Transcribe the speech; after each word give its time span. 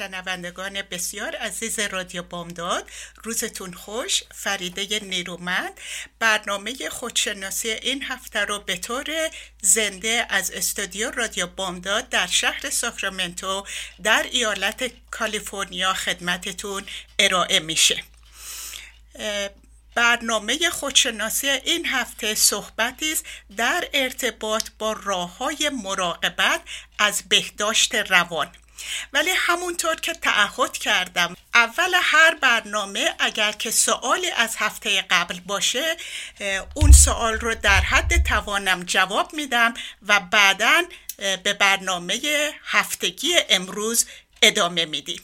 شنوندگان 0.00 0.82
بسیار 0.82 1.36
عزیز 1.36 1.78
رادیو 1.78 2.22
بامداد 2.22 2.90
روزتون 3.24 3.72
خوش 3.72 4.22
فریده 4.34 5.00
نیرومند. 5.04 5.80
برنامه 6.18 6.74
خودشناسی 6.90 7.70
این 7.70 8.02
هفته 8.02 8.40
رو 8.40 8.58
به 8.58 8.76
طور 8.76 9.30
زنده 9.62 10.26
از 10.28 10.50
استودیو 10.50 11.10
رادیو 11.10 11.46
بامداد 11.46 12.08
در 12.08 12.26
شهر 12.26 12.70
ساکرامنتو 12.70 13.66
در 14.02 14.26
ایالت 14.32 14.92
کالیفرنیا 15.10 15.94
خدمتتون 15.94 16.84
ارائه 17.18 17.60
میشه. 17.60 18.02
برنامه 19.94 20.70
خودشناسی 20.70 21.48
این 21.48 21.86
هفته 21.86 22.34
صحبتی 22.34 23.12
است 23.12 23.24
در 23.56 23.88
ارتباط 23.94 24.68
با 24.78 24.92
راه 24.92 25.36
های 25.36 25.70
مراقبت 25.82 26.60
از 26.98 27.22
بهداشت 27.28 27.94
روان. 27.94 28.52
ولی 29.12 29.30
همونطور 29.36 29.94
که 29.94 30.12
تعهد 30.12 30.78
کردم 30.78 31.36
اول 31.54 31.94
هر 32.02 32.34
برنامه 32.34 33.14
اگر 33.18 33.52
که 33.52 33.70
سوالی 33.70 34.30
از 34.30 34.56
هفته 34.58 35.02
قبل 35.10 35.40
باشه 35.40 35.96
اون 36.74 36.92
سوال 36.92 37.34
رو 37.34 37.54
در 37.54 37.80
حد 37.80 38.24
توانم 38.24 38.82
جواب 38.82 39.34
میدم 39.34 39.74
و 40.08 40.20
بعدا 40.20 40.82
به 41.42 41.54
برنامه 41.54 42.20
هفتگی 42.64 43.34
امروز 43.50 44.06
ادامه 44.42 44.84
میدیم. 44.84 45.22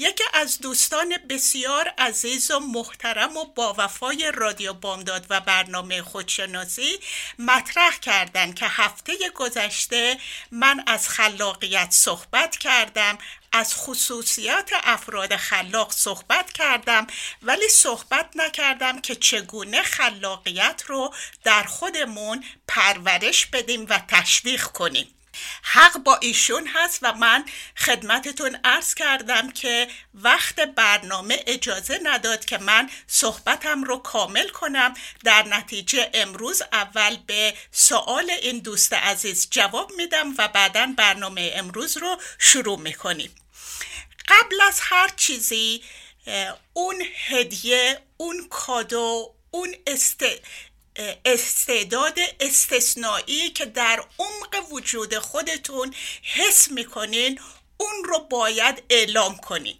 یکی 0.00 0.24
از 0.32 0.58
دوستان 0.58 1.14
بسیار 1.28 1.88
عزیز 1.98 2.50
و 2.50 2.58
محترم 2.58 3.36
و 3.36 3.44
با 3.44 3.74
وفای 3.78 4.32
رادیو 4.34 4.72
بامداد 4.72 5.26
و 5.30 5.40
برنامه 5.40 6.02
خودشناسی 6.02 6.98
مطرح 7.38 7.98
کردند 7.98 8.54
که 8.54 8.66
هفته 8.68 9.12
گذشته 9.34 10.18
من 10.50 10.84
از 10.86 11.08
خلاقیت 11.08 11.88
صحبت 11.90 12.56
کردم 12.56 13.18
از 13.52 13.74
خصوصیات 13.74 14.70
افراد 14.84 15.36
خلاق 15.36 15.92
صحبت 15.92 16.52
کردم 16.52 17.06
ولی 17.42 17.68
صحبت 17.68 18.30
نکردم 18.34 19.00
که 19.00 19.14
چگونه 19.14 19.82
خلاقیت 19.82 20.82
رو 20.86 21.14
در 21.44 21.62
خودمون 21.62 22.44
پرورش 22.68 23.46
بدیم 23.46 23.86
و 23.88 24.00
تشویق 24.08 24.64
کنیم. 24.64 25.17
حق 25.70 25.98
با 25.98 26.16
ایشون 26.16 26.66
هست 26.66 26.98
و 27.02 27.12
من 27.12 27.44
خدمتتون 27.76 28.58
ارز 28.64 28.94
کردم 28.94 29.50
که 29.50 29.88
وقت 30.14 30.60
برنامه 30.60 31.42
اجازه 31.46 32.00
نداد 32.02 32.44
که 32.44 32.58
من 32.58 32.90
صحبتم 33.06 33.84
رو 33.84 33.96
کامل 33.96 34.48
کنم. 34.48 34.94
در 35.24 35.42
نتیجه 35.42 36.10
امروز 36.14 36.62
اول 36.72 37.16
به 37.26 37.54
سوال 37.72 38.30
این 38.30 38.58
دوست 38.58 38.92
عزیز 38.92 39.48
جواب 39.50 39.92
میدم 39.96 40.34
و 40.38 40.48
بعدا 40.48 40.94
برنامه 40.96 41.52
امروز 41.54 41.96
رو 41.96 42.20
شروع 42.38 42.78
می‌کنیم. 42.78 43.34
قبل 44.28 44.60
از 44.60 44.80
هر 44.82 45.08
چیزی 45.16 45.82
اون 46.72 47.02
هدیه 47.28 48.00
اون 48.16 48.48
کادو 48.50 49.34
اون 49.50 49.74
است 49.86 50.24
استعداد 51.24 52.18
استثنایی 52.40 53.50
که 53.50 53.64
در 53.64 54.04
عمق 54.18 54.72
وجود 54.72 55.18
خودتون 55.18 55.94
حس 56.22 56.70
می‌کنین 56.70 57.40
اون 57.80 58.04
رو 58.04 58.18
باید 58.18 58.82
اعلام 58.90 59.36
کنین. 59.36 59.76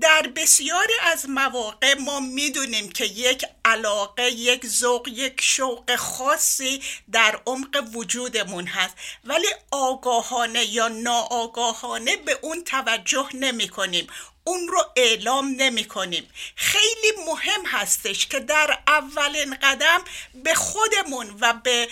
در 0.00 0.22
بسیاری 0.36 0.92
از 1.02 1.28
مواقع 1.28 1.94
ما 1.94 2.20
می‌دونیم 2.20 2.92
که 2.92 3.04
یک 3.04 3.44
علاقه 3.64 4.30
یک 4.30 4.66
ذوق 4.66 5.08
یک 5.08 5.40
شوق 5.40 5.96
خاصی 5.96 6.82
در 7.12 7.40
عمق 7.46 7.84
وجودمون 7.94 8.66
هست. 8.66 8.94
ولی 9.24 9.48
آگاهانه 9.70 10.64
یا 10.64 10.88
ناآگاهانه 10.88 12.16
به 12.16 12.38
اون 12.42 12.64
توجه 12.64 13.28
نمی 13.34 13.68
کنیم 13.68 14.06
اون 14.48 14.68
رو 14.68 14.84
اعلام 14.96 15.54
نمی 15.56 15.84
کنیم. 15.84 16.30
خیلی 16.56 17.12
مهم 17.26 17.66
هستش 17.66 18.26
که 18.26 18.40
در 18.40 18.78
اولین 18.86 19.54
قدم 19.54 20.04
به 20.34 20.54
خودمون 20.54 21.36
و 21.40 21.52
به 21.52 21.88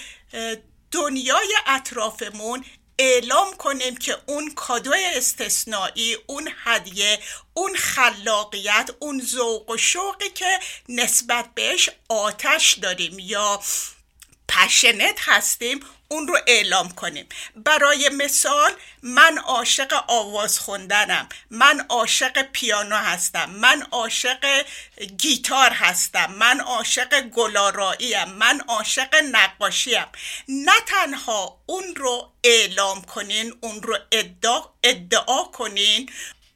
دنیای 0.91 1.55
اطرافمون 1.67 2.65
اعلام 2.99 3.57
کنیم 3.57 3.97
که 3.97 4.17
اون 4.27 4.55
کادو 4.55 4.95
استثنایی 5.15 6.17
اون 6.27 6.49
هدیه 6.65 7.19
اون 7.55 7.77
خلاقیت 7.77 8.91
اون 8.99 9.23
ذوق 9.23 9.71
و 9.71 9.77
شوقی 9.77 10.31
که 10.31 10.59
نسبت 10.89 11.49
بهش 11.55 11.91
آتش 12.09 12.73
داریم 12.73 13.19
یا 13.19 13.61
پشنت 14.49 15.19
هستیم 15.21 15.81
اون 16.09 16.29
رو 16.29 16.39
اعلام 16.47 16.89
کنیم. 16.89 17.29
برای 17.57 18.09
مثال 18.09 18.73
من 19.03 19.39
عاشق 19.39 20.05
آواز 20.09 20.59
خوندنم. 20.59 21.29
من 21.51 21.87
عاشق 21.89 22.43
پیانو 22.43 22.97
هستم. 22.97 23.51
من 23.51 23.83
عاشق 23.91 24.65
گیتار 25.19 25.71
هستم. 25.71 26.33
من 26.33 26.61
عاشق 26.61 27.21
گلاراییم. 27.21 28.25
من 28.29 28.61
عاشق 28.69 29.15
نقاشیم. 29.33 30.07
نه 30.49 30.81
تنها 30.87 31.61
اون 31.67 31.97
رو 31.97 32.33
اعلام 32.45 33.03
کنین 33.03 33.55
اون 33.61 33.83
رو 33.83 33.99
ادعا, 34.13 34.63
ادعا 34.83 35.45
کنین 35.45 36.11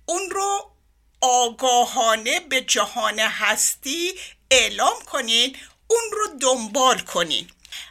اون 0.07 0.31
رو 0.31 0.71
آگاهانه 1.21 2.41
به 2.41 2.61
جهان 2.61 3.19
هستی 3.19 4.15
اعلام 4.51 5.03
کنین 5.13 5.57
اون 5.87 6.03
رو 6.13 6.27
دنبال 6.41 6.99
کنین. 6.99 7.51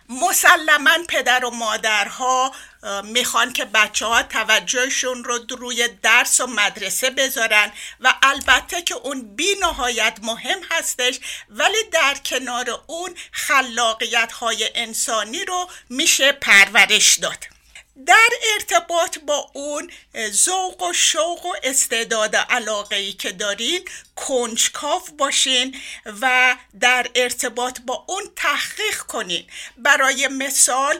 مسلما 0.09 0.97
پدر 1.09 1.45
و 1.45 1.49
مادرها 1.49 2.55
می‌خوان 3.03 3.53
که 3.53 3.65
بچه 3.65 4.05
ها 4.05 4.23
توجهشون 4.23 5.23
رو 5.23 5.39
روی 5.57 5.87
درس 5.87 6.39
و 6.39 6.47
مدرسه 6.47 7.09
بذارن 7.09 7.71
و 7.99 8.13
البته 8.21 8.81
که 8.81 8.95
اون 8.95 9.35
بی 9.35 9.55
نهایت 9.61 10.17
مهم 10.21 10.59
هستش 10.71 11.19
ولی 11.49 11.83
در 11.91 12.15
کنار 12.25 12.81
اون 12.87 13.15
خلاقیت 13.31 14.31
های 14.31 14.69
انسانی 14.75 15.45
رو 15.45 15.69
میشه 15.89 16.31
پرورش 16.31 17.13
داد. 17.13 17.58
در 18.05 18.29
ارتباط 18.53 19.19
با 19.19 19.51
اون 19.53 19.91
ذوق 20.31 20.83
و 20.83 20.93
شوق 20.93 21.45
و 21.45 21.53
استعداد 21.63 22.35
علاقه 22.35 22.95
ای 22.95 23.13
که 23.13 23.31
دارین 23.31 23.85
کنجکاف 24.15 25.09
باشین 25.09 25.75
و 26.21 26.55
در 26.79 27.07
ارتباط 27.15 27.79
با 27.85 28.05
اون 28.07 28.23
تحقیق 28.35 28.97
کنین. 28.97 29.45
برای 29.77 30.27
مثال 30.27 30.99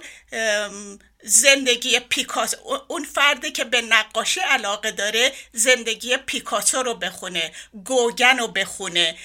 زندگی 1.24 2.00
پیکاسو 2.00 2.58
اون 2.88 3.04
فردی 3.04 3.52
که 3.52 3.64
به 3.64 3.82
نقاشی 3.82 4.40
علاقه 4.40 4.92
داره 4.92 5.34
زندگی 5.54 6.18
پیکاسو 6.18 6.84
رو 6.84 6.94
بخونه 6.94 7.52
گوگن 7.86 8.38
رو 8.38 8.48
بخونه 8.48 9.18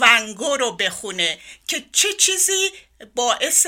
ونگو 0.00 0.56
رو 0.56 0.72
بخونه 0.72 1.38
که 1.66 1.84
چه 1.92 2.12
چیزی 2.12 2.70
باعث 3.14 3.66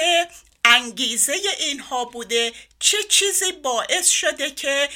انگیزه 0.64 1.34
اینها 1.58 2.04
بوده 2.04 2.52
چه 2.78 2.96
چیزی 3.08 3.52
باعث 3.52 4.08
شده 4.08 4.50
که 4.50 4.88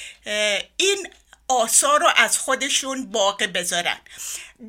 این 0.76 1.08
آثار 1.48 2.00
رو 2.00 2.10
از 2.16 2.38
خودشون 2.38 3.10
باقی 3.10 3.46
بذارن. 3.46 4.00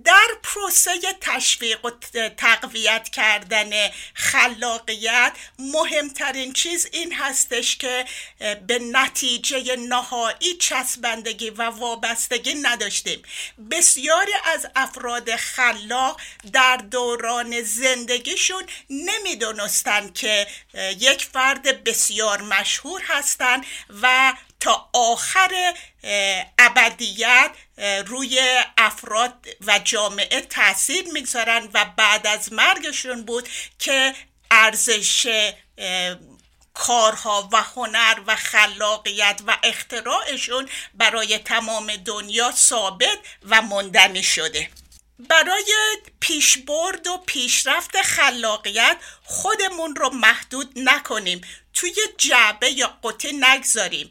در 0.03 0.27
پروسه 0.43 0.91
تشویق 1.21 1.85
و 1.85 1.89
تقویت 2.37 3.09
کردن 3.09 3.69
خلاقیت 4.13 5.33
مهمترین 5.59 6.53
چیز 6.53 6.87
این 6.91 7.13
هستش 7.13 7.77
که 7.77 8.05
به 8.67 8.79
نتیجه 8.79 9.75
نهایی 9.75 10.57
چسبندگی 10.59 11.49
و 11.49 11.63
وابستگی 11.63 12.53
نداشتیم. 12.53 13.21
بسیاری 13.71 14.33
از 14.43 14.67
افراد 14.75 15.35
خلاق 15.35 16.21
در 16.53 16.77
دوران 16.77 17.61
زندگیشون 17.61 18.63
نمی‌دونستند 18.89 20.13
که 20.13 20.47
یک 20.99 21.25
فرد 21.25 21.83
بسیار 21.83 22.41
مشهور 22.41 23.01
هستند 23.07 23.65
و 24.01 24.33
تا 24.59 24.89
آخر 24.93 25.73
ابدیت 26.57 27.51
روی 28.05 28.61
افراد 28.77 29.47
و 29.67 29.79
جامعه 29.79 30.41
تاثیر 30.41 31.05
می‌گذارن 31.13 31.69
و 31.73 31.85
بعد 31.97 32.27
از 32.27 32.53
مرگشون 32.53 33.25
بود 33.25 33.49
که 33.79 34.15
ارزش 34.51 35.27
کارها 36.73 37.49
و 37.51 37.61
هنر 37.61 38.21
و 38.27 38.35
خلاقیت 38.35 39.41
و 39.47 39.57
اختراعشون 39.63 40.69
برای 40.93 41.37
تمام 41.37 41.95
دنیا 41.95 42.51
ثابت 42.51 43.17
و 43.43 43.61
مندنی 43.61 44.23
شده. 44.23 44.69
برای 45.19 45.73
پیشبرد 46.19 47.07
و 47.07 47.17
پیشرفت 47.17 48.01
خلاقیت 48.01 48.97
خودمون 49.23 49.95
رو 49.95 50.09
محدود 50.09 50.71
نکنیم. 50.75 51.41
توی 51.73 51.95
جعبه 52.17 52.71
یا 52.71 52.99
قطه 53.03 53.31
نگذاریم. 53.31 54.09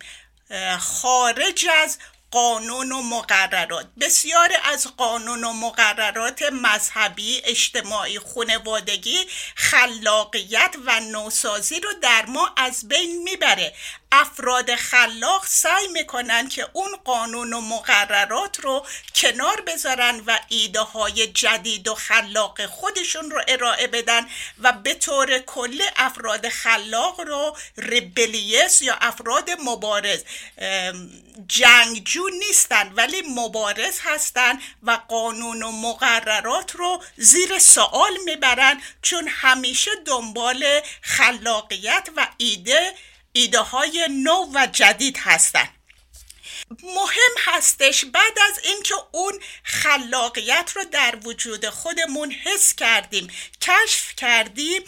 خارج 0.78 1.66
از 1.82 1.98
قانون 2.30 2.92
و 2.92 3.02
مقررات. 3.02 3.86
بسیاری 4.00 4.54
از 4.64 4.86
قانون 4.96 5.44
و 5.44 5.52
مقررات 5.52 6.42
مذهبی 6.42 7.42
اجتماعی 7.44 8.18
خانوادگی 8.18 9.26
خلاقیت 9.54 10.74
و 10.86 11.00
نوسازی 11.00 11.80
رو 11.80 11.90
در 12.02 12.26
ما 12.26 12.50
از 12.56 12.88
بین 12.88 13.22
می‌بره. 13.22 13.74
افراد 14.12 14.74
خلاق 14.74 15.46
سعی 15.46 15.88
می‌کنن 15.88 16.48
که 16.48 16.68
اون 16.72 16.96
قانون 17.04 17.52
و 17.52 17.60
مقررات 17.60 18.60
رو 18.60 18.86
کنار 19.14 19.60
بذارن 19.60 20.20
و 20.26 20.38
ایده 20.48 20.80
های 20.80 21.26
جدید 21.26 21.88
و 21.88 21.94
خلاق 21.94 22.66
خودشون 22.66 23.30
رو 23.30 23.42
ارائه 23.48 23.86
بدن 23.86 24.26
و 24.58 24.72
به 24.72 24.94
طور 24.94 25.38
کلی 25.38 25.82
افراد 25.96 26.48
خلاق 26.48 27.20
رو 27.20 27.56
ریبلیس 27.76 28.82
یا 28.82 28.94
افراد 29.00 29.50
مبارز 29.64 30.24
جنگجو 31.48 32.28
نیستن 32.28 32.92
ولی 32.94 33.22
مبارز 33.22 33.98
هستن 34.02 34.58
و 34.82 34.98
قانون 35.08 35.62
و 35.62 35.72
مقررات 35.72 36.76
رو 36.76 37.02
زیر 37.16 37.58
سوال 37.58 38.12
می‌برن 38.24 38.80
چون 39.02 39.28
همیشه 39.28 39.90
دنبال 40.06 40.80
خلاقیت 41.02 42.08
و 42.16 42.26
ایده 42.36 42.94
ایده 43.32 43.60
های 43.60 44.08
نو 44.10 44.50
و 44.54 44.66
جدید 44.72 45.16
هستند 45.18 45.78
مهم 46.82 47.34
هستش 47.38 48.04
بعد 48.04 48.38
از 48.48 48.64
اینکه 48.64 48.94
اون 49.12 49.40
خلاقیت 49.62 50.72
رو 50.74 50.84
در 50.84 51.18
وجود 51.24 51.68
خودمون 51.68 52.30
حس 52.30 52.74
کردیم 52.74 53.30
کشف 53.62 54.16
کردیم 54.16 54.82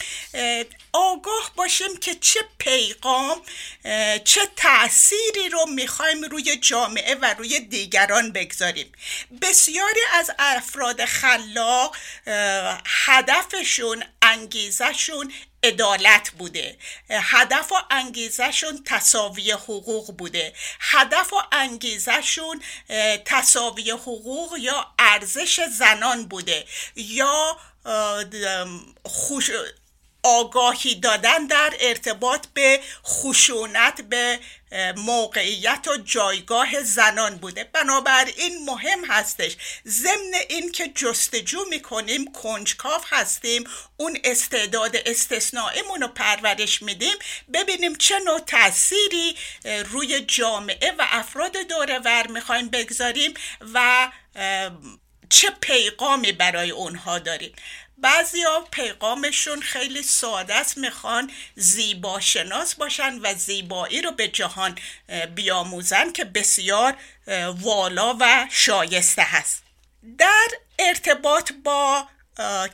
آگاه 0.93 1.53
باشیم 1.57 1.97
که 1.97 2.15
چه 2.15 2.41
پیغام 2.59 3.43
چه 4.25 4.41
تأثیری 4.57 5.49
رو 5.53 5.67
می‌خوایم 5.67 6.25
روی 6.25 6.57
جامعه 6.57 7.15
و 7.15 7.35
روی 7.39 7.61
دیگران 7.61 8.33
بگذاریم. 8.33 8.93
بسیاری 9.43 10.01
از 10.13 10.31
افراد 10.39 11.05
خلاق 11.05 11.97
هدفشون 12.87 14.05
انگیزشون 14.23 15.33
عدالت 15.65 16.31
بوده. 16.31 16.77
هدف 17.11 17.73
و 17.73 17.77
انگیزشون 17.91 18.83
تصاوی 18.85 19.53
حقوق 19.53 20.17
بوده. 20.17 20.53
هدف 20.81 21.33
و 21.33 21.37
انگیزشون 21.53 22.63
تصاوی 23.25 23.91
حقوق 23.91 24.59
یا 24.59 24.87
ارزش 24.99 25.61
زنان 25.79 26.27
بوده 26.29 26.65
یا 26.97 27.57
خوش 29.05 29.51
آگاهی 30.23 30.95
دادن 30.95 31.47
در 31.47 31.73
ارتباط 31.81 32.47
به 32.55 32.81
خشونت 33.07 34.01
به 34.01 34.41
موقعیت 34.97 35.89
و 35.89 35.97
جایگاه 35.97 36.83
زنان 36.83 37.37
بوده. 37.37 37.65
بنابراین 37.65 38.65
مهم 38.67 39.05
هستش. 39.05 39.57
ضمن 39.87 40.33
این 40.49 40.73
که 40.73 40.89
جستجو 40.89 41.65
می‌کنیم 41.71 42.33
کنجکاف 42.33 43.05
هستیم 43.11 43.65
اون 43.97 44.19
استعداد 44.25 44.97
استثنائیمون 44.97 46.01
رو 46.01 46.09
پرورش 46.09 46.83
میدیم. 46.83 47.17
ببینیم 47.53 47.95
چه 47.95 48.19
نوع 48.19 48.41
تأثیری 48.41 49.37
روی 49.65 50.21
جامعه 50.21 50.93
و 50.99 51.07
افراد 51.11 51.57
دوره 51.57 51.99
ور 51.99 52.27
می‌خوایم 52.27 52.69
بگذاریم 52.69 53.35
و 53.75 54.09
چه 55.31 55.51
پیغامی 55.61 56.33
برای 56.33 56.71
اونها 56.71 57.19
داریم 57.19 57.53
ها 58.47 58.61
پیغامشون 58.71 59.61
خیلی 59.61 60.03
ساده 60.03 60.55
است 60.55 60.79
می‌خوان 60.79 61.31
زیبا 61.55 62.21
شناس 62.21 62.75
باشن 62.75 63.19
و 63.23 63.35
زیبایی 63.35 64.03
رو 64.03 64.11
به 64.13 64.29
جهان 64.29 64.79
بیاموزن 65.35 66.13
که 66.13 66.25
بسیار 66.25 66.97
والا 67.61 68.17
و 68.21 68.47
شایسته 68.51 69.23
هست. 69.23 69.63
در 70.19 70.49
ارتباط 70.79 71.53
با 71.65 72.09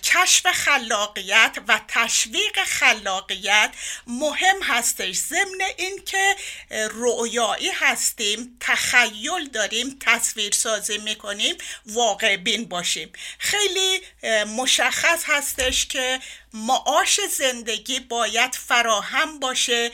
کشف 0.02 0.46
خلاقیت 0.46 1.56
و 1.68 1.80
تشویق 1.88 2.64
خلاقیت 2.64 3.70
مهم 4.06 4.62
هستش. 4.62 5.16
ضمن 5.16 5.60
اینکه 5.76 6.36
رؤیایی 6.70 7.70
هستیم 7.70 8.56
تخیل 8.60 9.48
داریم 9.52 9.98
تصویر 10.00 10.52
سازی 10.52 10.98
می‌کنیم 10.98 11.54
واقع 11.86 12.36
بین 12.36 12.68
باشیم. 12.68 13.12
خیلی 13.38 14.00
مشخص 14.46 15.24
هستش 15.26 15.86
که 15.86 16.20
معاش 16.52 17.20
زندگی 17.38 18.00
باید 18.00 18.54
فراهم 18.54 19.38
باشه 19.40 19.90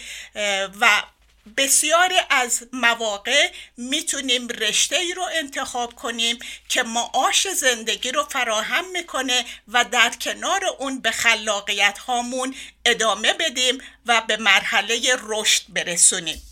و 0.81 1.03
بسیاری 1.57 2.17
از 2.31 2.63
مواقع 2.73 3.51
می‌تونیم 3.77 4.49
رشته 4.49 4.97
ای 4.97 5.15
رو 5.15 5.23
انتخاب 5.33 5.95
کنیم 5.95 6.39
که 6.69 6.83
معاش 6.83 7.49
زندگی 7.49 8.13
رو 8.13 8.25
فراهم 8.25 8.91
می‌کنه 8.91 9.45
و 9.69 9.85
در 9.85 10.11
کنار 10.21 10.65
اون 10.79 11.01
به 11.01 11.11
خلاقیت 11.11 11.99
هامون 11.99 12.55
ادامه 12.85 13.33
بدیم 13.33 13.79
و 14.07 14.21
به 14.21 14.37
مرحله 14.37 15.17
رشد 15.23 15.63
برسونیم. 15.69 16.43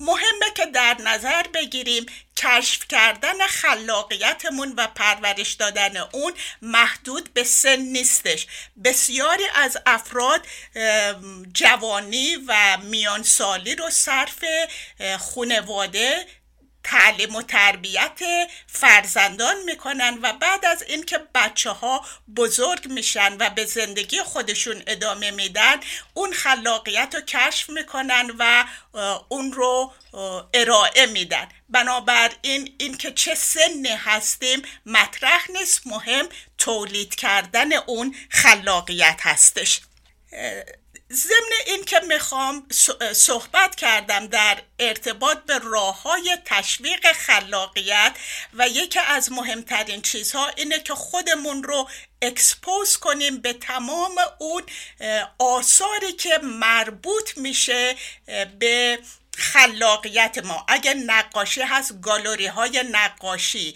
مهمه 0.00 0.50
که 0.56 0.66
در 0.66 0.96
نظر 1.00 1.42
بگیریم 1.42 2.06
کشف 2.36 2.88
کردن 2.88 3.46
خلاقیتمون 3.46 4.74
و 4.76 4.86
پرورش 4.86 5.52
دادن 5.52 5.96
اون 5.96 6.32
محدود 6.62 7.34
به 7.34 7.44
سن 7.44 7.76
نیستش. 7.76 8.46
بسیاری 8.84 9.44
از 9.54 9.78
افراد 9.86 10.46
جوانی 11.52 12.36
و 12.48 12.78
میان 12.82 13.22
سالی 13.22 13.74
رو 13.74 13.90
صرف 13.90 14.44
خونواده 15.18 16.26
تعلیم 16.86 17.36
و 17.36 17.42
تربیت 17.42 18.20
فرزندان 18.66 19.62
می‌کنن 19.62 20.18
و 20.22 20.32
بعد 20.32 20.64
از 20.64 20.82
اینکه 20.82 21.18
بچه 21.34 21.70
ها 21.70 22.04
بزرگ 22.36 22.86
میشن 22.88 23.36
و 23.40 23.50
به 23.50 23.64
زندگی 23.64 24.22
خودشون 24.22 24.82
ادامه 24.86 25.30
میدن 25.30 25.76
اون 26.14 26.32
خلاقیت 26.32 27.14
رو 27.14 27.20
کشف 27.20 27.70
می‌کنن 27.70 28.30
و 28.38 28.64
اون 29.28 29.52
رو 29.52 29.92
ارائه 30.54 31.06
میدن. 31.06 31.48
بنابراین 31.68 32.74
اینکه 32.78 33.12
چه 33.12 33.34
سنی 33.34 33.88
هستیم 33.88 34.62
مطرح 34.86 35.50
نیست 35.50 35.86
مهم 35.86 36.28
تولید 36.58 37.14
کردن 37.14 37.72
اون 37.72 38.16
خلاقیت 38.30 39.20
هستش. 39.22 39.80
ضمن 41.12 41.52
این 41.66 41.84
که 41.84 42.00
می‌خوام 42.00 42.68
صحبت 43.12 43.74
کردم 43.74 44.26
در 44.26 44.62
ارتباط 44.78 45.38
به 45.38 45.58
راه 45.58 46.02
های 46.02 46.38
تشویق 46.44 47.12
خلاقیت 47.12 48.16
و 48.54 48.68
یکی 48.68 48.98
از 48.98 49.32
مهمترین 49.32 50.02
چیزها 50.02 50.48
اینه 50.48 50.80
که 50.80 50.94
خودمون 50.94 51.62
رو 51.62 51.88
اکسپوز 52.22 52.96
کنیم 52.96 53.38
به 53.38 53.52
تمام 53.52 54.14
اون 54.38 54.62
آثاری 55.38 56.12
که 56.12 56.38
مربوط 56.42 57.38
میشه 57.38 57.96
به 58.58 58.98
خلاقیت 59.36 60.38
ما. 60.44 60.64
اگر 60.68 60.94
نقاشی 60.94 61.62
هست 61.62 62.00
گالوری 62.00 62.46
های 62.46 62.84
نقاشی. 62.90 63.74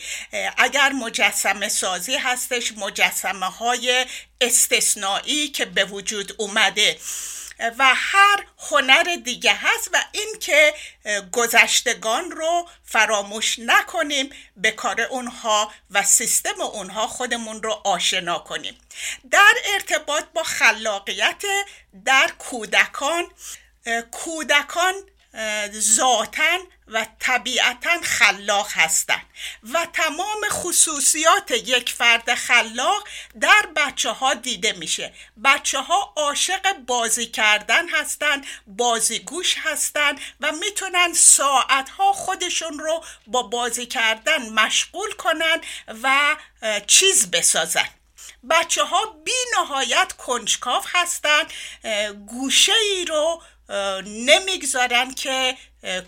اگر 0.56 0.92
مجسمه 0.92 1.68
سازی 1.68 2.16
هستش 2.16 2.72
مجسمه 2.76 3.46
های 3.46 4.06
استثنایی 4.40 5.48
که 5.48 5.64
به 5.64 5.84
وجود 5.84 6.34
اومده. 6.38 6.98
و 7.78 7.92
هر 7.94 8.44
هنر 8.58 9.16
دیگه 9.24 9.54
هست 9.54 9.90
و 9.92 10.04
اینکه 10.12 10.74
گذشتگان 11.32 12.30
رو 12.30 12.68
فراموش 12.84 13.58
نکنیم 13.58 14.30
به 14.56 14.70
کار 14.70 15.00
اونها 15.00 15.72
و 15.90 16.02
سیستم 16.02 16.60
اونها 16.60 17.06
خودمون 17.06 17.62
رو 17.62 17.80
آشنا 17.84 18.38
کنیم. 18.38 18.78
در 19.30 19.54
ارتباط 19.74 20.24
با 20.34 20.42
خلاقیت 20.42 21.42
در 22.04 22.30
کودکان 22.38 23.24
کودکان 24.10 24.94
ذاتا 25.70 26.58
و 26.88 27.06
طبیعتا 27.18 28.00
خلاق 28.02 28.68
هستند. 28.72 29.26
و 29.72 29.86
تمام 29.92 30.40
خصوصیات 30.50 31.50
یک 31.50 31.92
فرد 31.92 32.34
خلاق 32.34 33.08
در 33.40 33.68
بچه 33.76 34.10
ها 34.10 34.34
دیده 34.34 34.72
میشه. 34.72 35.14
بچه 35.44 35.78
ها 35.78 36.12
عاشق 36.16 36.72
بازی 36.72 37.26
کردن 37.26 37.88
هستند 37.88 38.46
بازیگوش 38.66 39.56
هستند 39.58 40.20
و 40.40 40.52
می‌تونن 40.52 41.12
ساعت 41.12 41.88
ها 41.88 42.12
خودشون 42.12 42.78
رو 42.78 43.04
با 43.26 43.42
بازی 43.42 43.86
کردن 43.86 44.48
مشغول 44.48 45.12
کنن 45.12 45.60
و 46.02 46.36
چیز 46.86 47.30
بسازن. 47.30 47.88
بچه 48.50 48.84
ها 48.84 49.06
بی 49.24 49.32
نهایت 49.58 50.12
کنجکاف 50.12 50.86
هستند 50.88 51.52
گوشه 52.26 52.72
ای 52.72 53.04
رو 53.04 53.42
نمی‌گذارن 54.06 55.14
که 55.14 55.56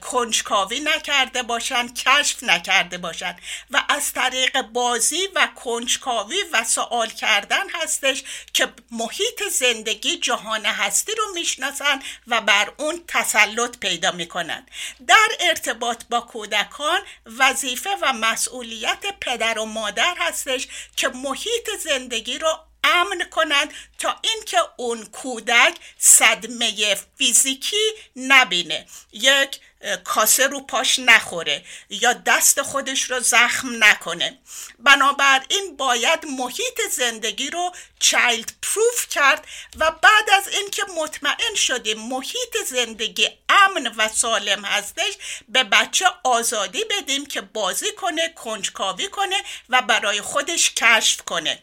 کنجکاوی 0.01 0.81
نکرده 0.81 1.43
باشن 1.43 1.89
کشف 1.89 2.43
نکرده 2.43 2.99
باشن. 2.99 3.37
و 3.71 3.85
از 3.89 4.13
طریق 4.13 4.63
بازی 4.63 5.29
و 5.35 5.49
کنجکاوی 5.57 6.37
و 6.53 6.65
سوال 6.65 7.09
کردن 7.09 7.71
هستش 7.71 8.23
که 8.53 8.69
محیط 8.91 9.43
زندگی 9.51 10.17
جهان 10.17 10.67
هستی 10.67 11.13
رو 11.15 11.25
می‌شناسن 11.35 12.03
و 12.27 12.41
بر 12.41 12.73
اون 12.77 13.05
تسلط 13.09 13.79
پیدا 13.79 14.13
می‌کنن. 14.13 14.67
در 15.07 15.29
ارتباط 15.41 16.03
با 16.11 16.21
کودکان 16.21 17.01
وظیفه 17.39 17.91
و 18.03 18.13
مسئولیت 18.13 19.05
پدر 19.21 19.59
و 19.59 19.65
مادر 19.65 20.15
هستش 20.19 20.69
که 20.97 21.09
محیط 21.09 21.71
زندگی 21.85 22.39
رو 22.39 22.59
امن 22.85 23.25
کنند 23.31 23.75
تا 23.99 24.17
اینکه 24.23 24.59
اون 24.77 25.05
کودک 25.05 25.75
صدمه 25.99 26.95
فیزیکی 27.19 27.93
نبینه. 28.17 28.87
یک 29.13 29.61
کاسه 30.05 30.47
رو 30.47 30.61
پاش 30.61 30.99
نخوره 30.99 31.65
یا 31.91 32.13
دست 32.13 32.63
خودش 32.63 33.03
رو 33.03 33.21
زخم 33.21 33.85
نکنه. 33.85 34.39
بنابراین 34.79 35.77
باید 35.77 36.27
محیط 36.27 36.81
زندگی 36.91 37.51
رو 37.51 37.73
چایلد 37.99 38.53
پروف 38.63 39.09
کرد 39.09 39.47
و 39.77 39.91
بعد 39.91 40.31
از 40.37 40.49
اینکه 40.49 40.83
مطمئن 40.97 41.55
شدیم 41.55 41.99
محیط 41.99 42.57
زندگی 42.67 43.29
امن 43.49 43.95
و 43.97 44.09
سالم 44.09 44.65
هستش 44.65 45.15
به 45.49 45.65
بچه 45.65 46.07
آزادی 46.25 46.85
بدیم 46.85 47.27
که 47.27 47.41
بازی 47.41 47.93
کنه 47.93 48.29
کنجکاوی 48.29 49.09
کنه 49.09 49.37
و 49.69 49.83
برای 49.83 50.21
خودش 50.21 50.75
کشف 50.75 51.23
کنه. 51.23 51.63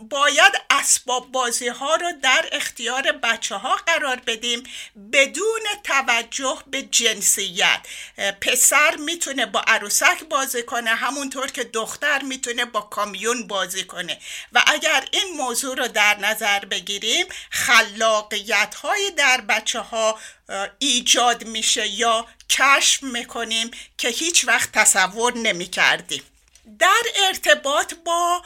باید 0.00 0.52
اسباب 0.70 1.32
بازی 1.32 1.68
ها 1.68 1.94
رو 1.94 2.12
در 2.22 2.48
اختیار 2.52 3.12
بچه 3.12 3.54
ها 3.54 3.76
قرار 3.76 4.16
بدیم 4.26 4.62
بدون 5.12 5.60
توجه 5.84 6.58
به 6.66 6.82
جنسیت. 6.82 7.80
پسر 8.40 8.96
می‌تونه 8.96 9.46
با 9.46 9.60
عروسک 9.60 10.24
بازی 10.24 10.62
کنه 10.62 10.90
همونطور 10.90 11.50
که 11.50 11.64
دختر 11.64 12.22
می‌تونه 12.22 12.64
با 12.64 12.80
کامیون 12.80 13.46
بازی 13.46 13.84
کنه. 13.84 14.18
و 14.52 14.62
اگر 14.66 15.08
این 15.10 15.36
موضوع 15.36 15.76
رو 15.76 15.88
در 15.88 16.18
نظر 16.18 16.58
بگیریم 16.58 17.26
خلاقیت 17.50 18.74
های 18.74 19.10
در 19.10 19.40
بچه 19.40 19.80
ها 19.80 20.18
ایجاد 20.78 21.44
میشه 21.44 21.88
یا 21.88 22.26
کشف 22.50 23.02
می‌کنیم 23.02 23.70
که 23.98 24.08
هیچ 24.08 24.48
وقت 24.48 24.72
تصور 24.72 25.38
نمی 25.38 25.66
کردیم 25.66 26.22
در 26.78 27.02
ارتباط 27.26 27.94
با 27.94 28.42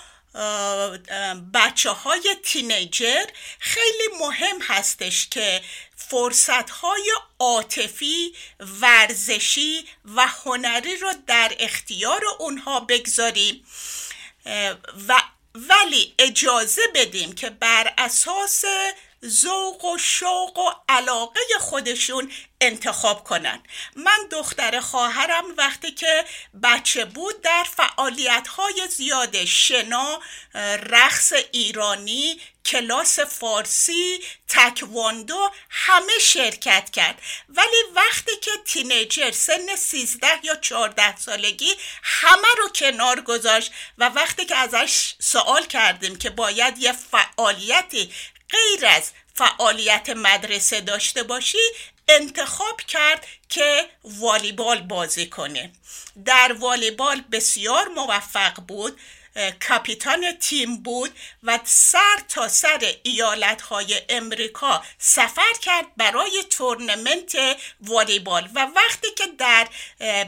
بچه 1.54 1.90
های 1.90 2.36
تینیجر 2.42 3.24
خیلی 3.58 4.08
مهم 4.20 4.58
هستش 4.62 5.28
که 5.28 5.60
فرصت 5.96 6.70
های 6.70 7.12
عاطفی 7.38 8.34
ورزشی 8.80 9.86
و 10.16 10.26
هنری 10.26 10.96
رو 10.96 11.12
در 11.26 11.52
اختیار 11.58 12.22
اونها 12.38 12.80
بگذاریم. 12.80 13.66
و 15.08 15.22
ولی 15.54 16.14
اجازه 16.18 16.82
بدیم 16.94 17.32
که 17.32 17.50
بر 17.50 17.94
اساس 17.98 18.64
ذوق 19.26 19.84
و 19.84 19.98
شوق 19.98 20.58
و 20.58 20.70
علاقه 20.88 21.40
خودشون 21.60 22.32
انتخاب 22.60 23.24
کنن. 23.24 23.62
من 23.96 24.28
دختر 24.30 24.80
خواهرم 24.80 25.44
وقتی 25.58 25.90
که 25.90 26.24
بچه 26.62 27.04
بود 27.04 27.40
در 27.40 27.64
فعالیت 27.76 28.48
های 28.48 28.88
زیاد 28.90 29.44
شنا 29.44 30.20
رقص 30.90 31.32
ایرانی 31.52 32.40
کلاس 32.66 33.20
فارسی 33.20 34.20
تکواندو 34.48 35.50
همه 35.70 36.18
شرکت 36.20 36.90
کرد. 36.90 37.22
ولی 37.48 37.82
وقتی 37.94 38.36
که 38.42 38.50
تینیجر 38.64 39.30
سن 39.30 39.76
13 39.76 40.26
یا 40.42 40.56
14 40.56 41.16
سالگی 41.16 41.74
همه 42.02 42.48
رو 42.58 42.68
کنار 42.68 43.20
گذاشت 43.20 43.72
و 43.98 44.08
وقتی 44.08 44.44
که 44.44 44.56
ازش 44.56 45.14
سوال 45.18 45.66
کردیم 45.66 46.18
که 46.18 46.30
باید 46.30 46.78
یه 46.78 46.92
فعالیتی 46.92 48.12
غیر 48.54 48.86
از 48.86 49.10
فعالیت 49.34 50.10
مدرسه 50.10 50.80
داشته 50.80 51.22
باشی 51.22 51.58
انتخاب 52.08 52.80
کرد 52.80 53.26
که 53.48 53.88
والیبال 54.04 54.80
بازی 54.80 55.26
کنه. 55.26 55.72
در 56.24 56.56
والیبال 56.60 57.24
بسیار 57.32 57.88
موفق 57.88 58.60
بود. 58.68 59.00
کاپیتان 59.68 60.32
تیم 60.32 60.82
بود 60.82 61.10
و 61.42 61.58
سر 61.64 62.18
تا 62.28 62.48
سر 62.48 62.94
ایالت 63.02 63.62
های 63.62 64.02
امریکا 64.08 64.82
سفر 64.98 65.52
کرد 65.62 65.86
برای 65.96 66.44
تورنمنت 66.50 67.36
والیبال. 67.80 68.48
و 68.54 68.66
وقتی 68.76 69.08
که 69.16 69.26
در 69.38 69.68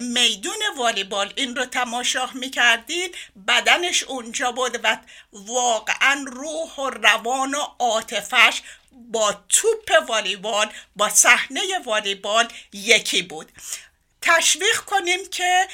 میدون 0.01 0.59
والیبال 0.77 1.33
این 1.37 1.57
رو 1.57 1.65
تماشا 1.65 2.29
می‌کردین 2.35 3.15
بدنش 3.49 4.03
اونجا 4.03 4.53
بود 4.53 4.81
و 4.83 4.99
واقعا 5.33 6.25
روح 6.27 6.75
و 6.77 6.91
روان 6.91 7.55
و 7.55 7.67
عاطفش 7.79 8.63
با 8.93 9.45
توپ 9.49 9.93
والیبال 10.09 10.73
با 10.97 11.09
صحنه 11.09 11.61
والیبال 11.85 12.49
یکی 12.73 13.23
بود. 13.23 13.53
تشویق 14.23 14.77
کنیم 14.77 15.29
که 15.29 15.69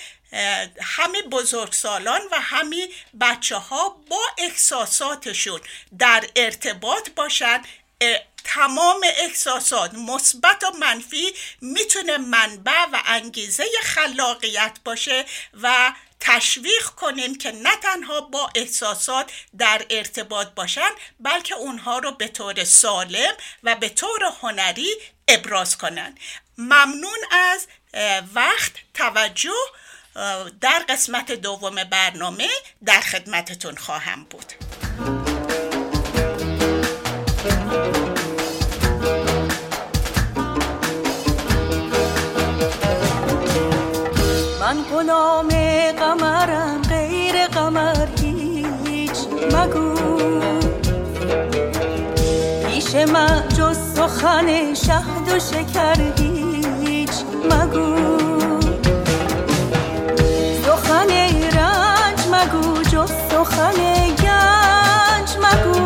همه 0.81 1.23
بزرگسالان 1.23 2.21
و 2.33 2.41
همه 2.41 2.89
بچه 3.21 3.57
ها 3.57 3.89
با 3.89 4.21
احساساتشون 4.39 5.61
در 5.99 6.25
ارتباط 6.37 7.11
باشند 7.11 7.67
تمام 8.45 9.01
احساسات 9.17 9.95
مثبت 9.95 10.65
و 10.65 10.71
منفی 10.79 11.33
می‌تونه 11.61 12.19
منبع 12.19 12.85
و 12.93 13.03
انگیزه 13.07 13.65
خلاقیت 13.83 14.79
باشه 14.85 15.25
و 15.63 15.93
تشویق 16.21 16.85
کنیم 16.85 17.39
که 17.39 17.53
نه 17.53 17.77
تنها 17.77 18.21
با 18.21 18.51
احساسات 18.55 19.33
در 19.59 19.87
ارتباط 19.91 20.49
باشن 20.49 20.91
بلکه 21.21 21.55
اونها 21.55 21.99
رو 21.99 22.13
به 22.13 22.29
طور 22.29 22.65
سالم 22.65 23.33
و 23.63 23.75
به 23.75 23.89
طور 23.89 24.25
هنری 24.43 24.95
ابراز 25.29 25.79
کنن. 25.79 26.19
ممنون 26.59 27.19
از 27.31 27.67
وقت 28.35 28.73
توجه 28.95 29.73
در 30.61 30.85
قسمت 30.89 31.33
دوم 31.33 31.75
برنامه 31.91 32.49
در 32.85 33.01
خدمتتون 33.01 33.77
خواهم 33.77 34.27
بود. 34.31 34.53
من 44.61 44.83
غلام 44.83 45.49
قمرم 45.93 46.83
غیر 46.83 47.47
قمر 47.47 48.09
هیچ 48.21 49.17
مگو. 49.53 49.95
پیش 52.67 52.95
من 52.95 53.49
جز 53.49 53.95
سخن 53.95 54.75
شهد 54.75 55.29
و 55.29 55.41
شکر 55.41 55.97
هیچ 56.85 57.11
مگو. 57.51 58.22
سخن 63.45 63.81
گنج 64.23 65.31
مگو. 65.43 65.79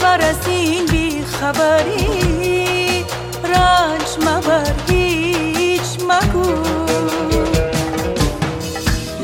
برسین 0.00 0.86
بی 0.86 1.24
خبری 1.24 3.04
رنج 3.44 4.08
مبر 4.26 4.72
هیچ 4.88 5.88
مگو. 6.08 6.52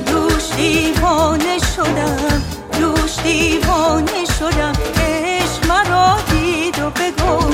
دوش 0.07 0.51
دیوانه 0.57 1.59
شدم 1.77 2.43
دوش 2.81 3.19
دیوانه 3.23 4.25
شدم. 4.39 4.73
عشق 4.97 5.67
مرا 5.69 6.19
دید 6.31 6.79
و 6.79 6.91
بگو. 6.91 7.48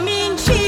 گفتم 0.00 0.06
این 0.06 0.59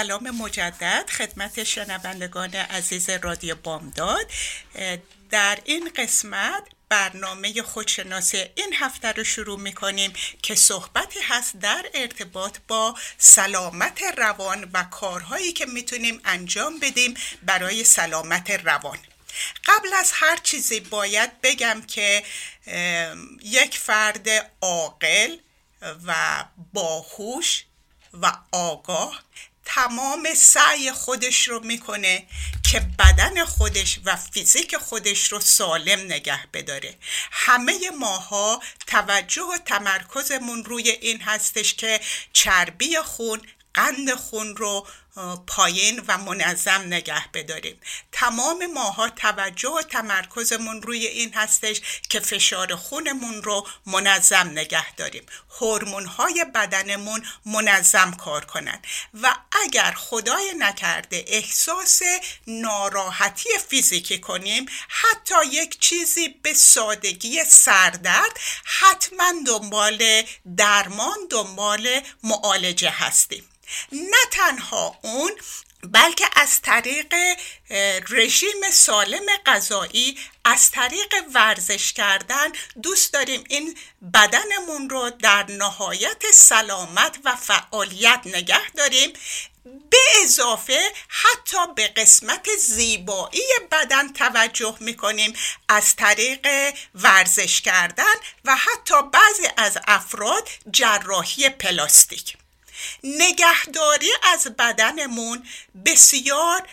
سلام 0.00 0.30
مجدد 0.30 1.10
خدمت 1.10 1.64
شنوندگان 1.64 2.54
عزیز 2.54 3.10
رادیو 3.10 3.54
بامداد. 3.54 4.30
در 5.30 5.58
این 5.64 5.90
قسمت 5.96 6.62
برنامه 6.88 7.62
خودشناسی 7.62 8.44
این 8.54 8.74
هفته 8.74 9.12
رو 9.12 9.24
شروع 9.24 9.60
می 9.60 9.72
کنیم 9.72 10.12
که 10.42 10.54
صحبتی 10.54 11.20
هست 11.28 11.56
در 11.56 11.86
ارتباط 11.94 12.58
با 12.68 12.94
سلامت 13.18 14.02
روان 14.16 14.70
و 14.72 14.82
کارهایی 14.82 15.52
که 15.52 15.66
می‌تونیم 15.66 16.20
انجام 16.24 16.78
بدیم 16.78 17.14
برای 17.42 17.84
سلامت 17.84 18.50
روان. 18.50 18.98
قبل 19.64 19.94
از 19.94 20.10
هر 20.14 20.36
چیزی 20.36 20.80
باید 20.80 21.40
بگم 21.40 21.82
که 21.82 22.22
یک 23.42 23.78
فرد 23.78 24.28
عاقل 24.60 25.36
و 26.06 26.44
باهوش 26.72 27.64
و 28.12 28.32
آگاه 28.52 29.22
تمام 29.74 30.28
سعی 30.36 30.92
خودش 30.92 31.48
رو 31.48 31.60
می‌کنه 31.64 32.26
که 32.70 32.80
بدن 32.98 33.44
خودش 33.44 34.00
و 34.04 34.16
فیزیک 34.16 34.76
خودش 34.76 35.32
رو 35.32 35.40
سالم 35.40 36.00
نگه 36.00 36.46
بداره. 36.52 36.94
همه 37.30 37.90
ماها 37.98 38.62
توجه 38.86 39.42
و 39.42 39.58
تمرکزمون 39.58 40.64
روی 40.64 40.90
این 40.90 41.20
هستش 41.20 41.74
که 41.74 42.00
چربی 42.32 42.98
خون 42.98 43.40
قند 43.74 44.14
خون 44.14 44.56
رو 44.56 44.86
پایین 45.46 46.02
و 46.08 46.18
منظم 46.18 46.80
نگه 46.80 47.28
بداریم. 47.28 47.80
تمام 48.12 48.66
ماها 48.66 49.08
توجه 49.08 49.68
و 49.68 49.82
تمرکزمون 49.82 50.82
روی 50.82 51.06
این 51.06 51.34
هستش 51.34 51.80
که 52.08 52.20
فشار 52.20 52.76
خونمون 52.76 53.42
رو 53.42 53.66
منظم 53.86 54.50
نگه 54.50 54.94
داریم. 54.94 55.26
هورمون 55.60 56.06
های 56.06 56.44
بدنمون 56.54 57.26
منظم 57.46 58.12
کار 58.12 58.44
کنن. 58.44 58.82
و 59.22 59.36
اگر 59.64 59.94
خدای 59.96 60.54
نکرده 60.58 61.24
احساس 61.28 62.02
ناراحتی 62.46 63.48
فیزیکی 63.68 64.18
کنیم 64.18 64.66
حتی 64.88 65.34
یک 65.52 65.78
چیزی 65.78 66.28
به 66.28 66.54
سادگی 66.54 67.44
سردرد 67.44 68.40
حتما 68.64 69.32
دنبال 69.46 70.22
درمان 70.56 71.18
دنبال 71.30 72.00
معالجه 72.22 72.90
هستیم. 72.90 73.44
نه 73.92 74.24
تنها 74.30 74.98
اون 75.02 75.32
بلکه 75.84 76.24
از 76.36 76.60
طریق 76.62 77.14
رژیم 78.10 78.70
سالم 78.72 79.26
غذایی 79.46 80.18
از 80.44 80.70
طریق 80.70 81.14
ورزش 81.34 81.92
کردن 81.92 82.52
دوست 82.82 83.12
داریم 83.12 83.44
این 83.48 83.78
بدنمون 84.14 84.90
رو 84.90 85.10
در 85.10 85.46
نهایت 85.48 86.30
سلامت 86.32 87.18
و 87.24 87.36
فعالیت 87.36 88.20
نگه 88.24 88.70
داریم. 88.70 89.12
به 89.90 89.98
اضافه 90.24 90.92
حتی 91.08 91.74
به 91.76 91.88
قسمت 91.88 92.48
زیبایی 92.58 93.42
بدن 93.70 94.12
توجه 94.12 94.76
می‌کنیم 94.80 95.32
از 95.68 95.96
طریق 95.96 96.74
ورزش 96.94 97.60
کردن 97.60 98.14
و 98.44 98.56
حتی 98.56 98.94
بعضی 99.12 99.48
از 99.56 99.78
افراد 99.86 100.48
جراحی 100.70 101.48
پلاستیک. 101.48 102.36
نگهداری 103.04 104.10
از 104.22 104.46
بدنمون 104.58 105.48
بسیار 105.86 106.68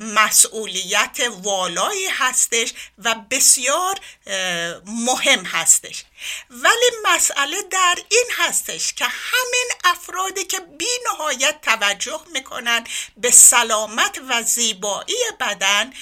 مسئولیت 0.00 1.20
والایی 1.42 2.06
هستش 2.06 2.72
و 2.98 3.14
بسیار 3.14 3.98
مهم 4.86 5.44
هستش. 5.44 6.04
ولی 6.50 6.90
مسئله 7.04 7.62
در 7.70 7.98
این 8.08 8.26
هستش 8.36 8.92
که 8.92 9.04
همین 9.04 9.70
افرادی 9.84 10.44
که 10.44 10.60
بی 10.60 10.88
نهایت 11.06 11.60
توجه 11.62 12.20
می‌کنن 12.32 12.84
به 13.16 13.30
سلامت 13.30 14.20
و 14.28 14.42
زیبایی 14.42 15.16
بدن 15.40 15.92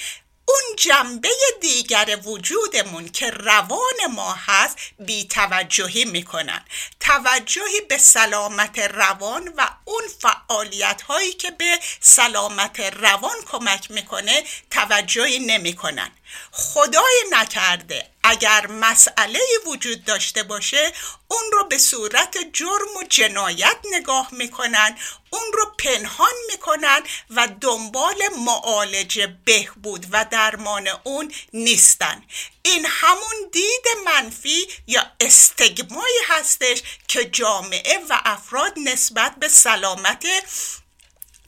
اون 0.45 0.75
جنبه 0.77 1.29
دیگر 1.61 2.19
وجودمون 2.23 3.09
که 3.09 3.29
روان 3.29 4.05
ما 4.15 4.33
هست 4.33 4.77
بی 4.99 5.27
توجهی 5.27 6.05
می‌کنن. 6.05 6.65
توجهی 6.99 7.81
به 7.81 7.97
سلامت 7.97 8.79
روان 8.79 9.53
و 9.57 9.67
اون 9.85 10.03
فعالیت 10.21 11.01
هایی 11.01 11.33
که 11.33 11.51
به 11.51 11.79
سلامت 11.99 12.79
روان 12.79 13.35
کمک 13.45 13.91
می‌کنه 13.91 14.43
توجهی 14.71 15.39
نمی‌کنن. 15.39 16.11
خدای 16.51 17.23
نکرده. 17.31 18.07
اگر 18.23 18.67
مسئله 18.67 19.39
وجود 19.65 20.03
داشته 20.03 20.43
باشه 20.43 20.93
اون 21.27 21.51
رو 21.51 21.63
به 21.63 21.77
صورت 21.77 22.37
جرم 22.53 22.97
و 22.99 23.03
جنایت 23.09 23.77
نگاه 23.91 24.27
می‌کنن 24.31 24.97
اون 25.29 25.53
رو 25.53 25.65
پنهان 25.77 26.33
می‌کنن 26.51 27.01
و 27.29 27.47
دنبال 27.61 28.23
معالجه 28.45 29.37
بهبود 29.45 30.05
و 30.11 30.25
درمان 30.31 30.87
اون 31.03 31.33
نیستن. 31.53 32.23
این 32.63 32.85
همون 32.89 33.49
دید 33.51 33.85
منفی 34.05 34.67
یا 34.87 35.11
استگمایی 35.19 36.17
هستش 36.27 36.81
که 37.07 37.25
جامعه 37.25 37.99
و 38.09 38.21
افراد 38.25 38.73
نسبت 38.77 39.35
به 39.35 39.47
سلامت 39.47 40.25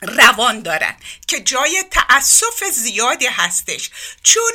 روان 0.07 0.61
دارن 0.61 0.95
که 1.27 1.39
جای 1.39 1.83
تأسف 1.91 2.63
زیادی 2.63 3.27
هستش. 3.27 3.89
چون 4.23 4.51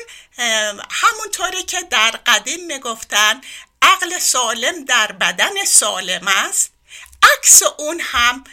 همونطوری 0.91 1.63
که 1.63 1.83
در 1.83 2.11
قدیم 2.11 2.67
می‌گفتن 2.67 3.41
عقل 3.83 4.19
سالم 4.19 4.85
در 4.85 5.13
بدن 5.13 5.65
سالم 5.65 6.29
است 6.29 6.71
عکس 7.23 7.63
اون 7.79 8.01
هم 8.01 8.45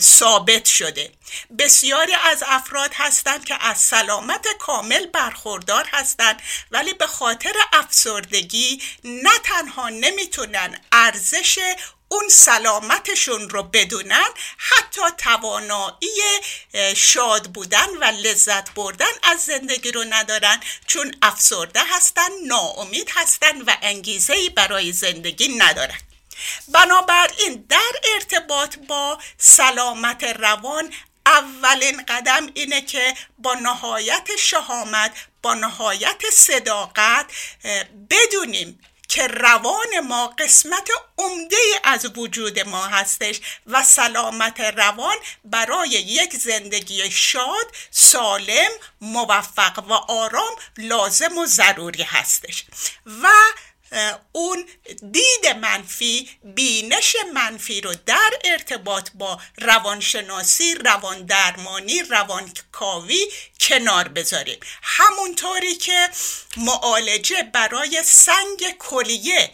ثابت 0.00 0.64
شده. 0.64 1.12
بسیاری 1.58 2.12
از 2.14 2.42
افراد 2.46 2.90
هستند 2.94 3.44
که 3.44 3.64
از 3.64 3.78
سلامت 3.78 4.46
کامل 4.58 5.06
برخوردار 5.06 5.88
هستند 5.92 6.42
ولی 6.70 6.92
به 6.92 7.06
خاطر 7.06 7.52
افسردگی 7.72 8.82
نه 9.04 9.38
تنها 9.44 9.88
نمی‌تونن 9.88 10.80
ارزش 10.92 11.58
اون 12.12 12.28
سلامتشون 12.28 13.50
رو 13.50 13.62
بدونن 13.62 14.28
حتی 14.58 15.00
توانایی 15.18 16.22
شاد 16.96 17.46
بودن 17.46 17.88
و 18.00 18.04
لذت 18.04 18.74
بردن 18.74 19.12
از 19.22 19.40
زندگی 19.40 19.92
رو 19.92 20.04
ندارن. 20.10 20.60
چون 20.86 21.14
افسرده 21.22 21.80
هستن 21.84 22.28
ناامید 22.46 23.10
هستن 23.14 23.62
و 23.62 23.76
انگیزه 23.82 24.50
برای 24.50 24.92
زندگی 24.92 25.48
ندارن. 25.48 25.98
بنابراین 26.68 27.66
در 27.68 27.92
ارتباط 28.14 28.76
با 28.88 29.18
سلامت 29.38 30.24
روان 30.24 30.92
اولین 31.26 32.04
قدم 32.08 32.46
اینه 32.54 32.80
که 32.80 33.14
با 33.38 33.54
نهایت 33.54 34.28
شهامت 34.38 35.12
با 35.42 35.54
نهایت 35.54 36.22
صداقت 36.32 37.26
بدونیم 38.10 38.80
که 39.12 39.26
روان 39.26 40.00
ما 40.08 40.26
قسمت 40.26 40.88
عمده 41.18 41.56
از 41.84 42.06
وجود 42.16 42.60
ما 42.60 42.86
هستش 42.86 43.40
و 43.66 43.82
سلامت 43.82 44.60
روان 44.60 45.16
برای 45.44 45.88
یک 45.88 46.36
زندگی 46.36 47.10
شاد، 47.10 47.66
سالم، 47.90 48.70
موفق 49.00 49.84
و 49.88 49.92
آرام 49.92 50.56
لازم 50.78 51.38
و 51.38 51.46
ضروری 51.46 52.02
هستش. 52.02 52.64
و 53.22 53.28
اون 54.32 54.64
دید 55.12 55.56
منفی 55.60 56.30
بینش 56.44 57.16
منفی 57.34 57.80
رو 57.80 57.94
در 58.06 58.30
ارتباط 58.44 59.10
با 59.14 59.40
روانشناسی 59.58 60.74
روان 60.74 61.26
درمانی 61.26 62.02
روانکاوی 62.02 63.26
کنار 63.60 64.08
بذاریم. 64.08 64.58
همونطوری 64.82 65.74
که 65.74 66.08
معالجه 66.56 67.42
برای 67.42 68.02
سنگ 68.04 68.76
کلیه 68.78 69.50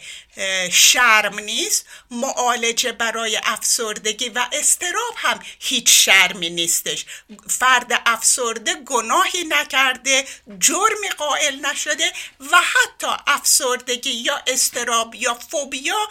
شرم 0.71 1.39
نیست 1.39 1.85
معالجه 2.11 2.91
برای 2.91 3.39
افسردگی 3.43 4.29
و 4.29 4.45
استراب 4.53 5.13
هم 5.15 5.39
هیچ 5.59 6.05
شرمی 6.05 6.49
نیستش. 6.49 7.05
فرد 7.49 8.01
افسرده 8.05 8.73
گناهی 8.73 9.43
نکرده 9.43 10.25
جرمی 10.59 11.09
قائل 11.17 11.65
نشده 11.65 12.11
و 12.51 12.57
حتی 12.57 13.07
افسردگی 13.27 14.11
یا 14.11 14.41
استراب 14.47 15.15
یا 15.15 15.33
فوبیا 15.33 16.07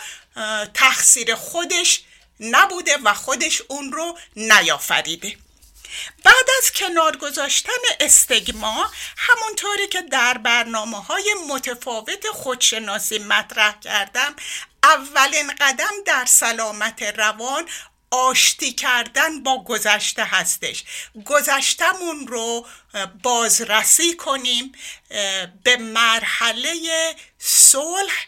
تقصیر 0.74 1.34
خودش 1.34 2.02
نبوده 2.40 2.96
و 3.04 3.14
خودش 3.14 3.62
اون 3.68 3.92
رو 3.92 4.18
نیافریده. 4.36 5.36
بعد 6.24 6.46
از 6.58 6.72
کنار 6.72 7.16
گذاشتن 7.16 7.72
استگما 8.00 8.90
همونطوری 9.16 9.86
که 9.86 10.02
در 10.02 10.38
برنامه 10.38 11.02
های 11.02 11.34
متفاوت 11.48 12.26
خودشناسی 12.32 13.18
مطرح 13.18 13.80
کردم 13.80 14.36
اولین 14.82 15.54
قدم 15.60 15.92
در 16.06 16.24
سلامت 16.24 17.02
روان 17.02 17.68
آشتی 18.10 18.72
کردن 18.72 19.42
با 19.42 19.64
گذشته 19.64 20.24
هستش. 20.24 20.84
گذشتمون 21.24 22.26
رو 22.26 22.66
بازرسی 23.22 24.16
کنیم 24.16 24.72
به 25.62 25.76
مرحله 25.76 26.74
صلح 27.38 28.26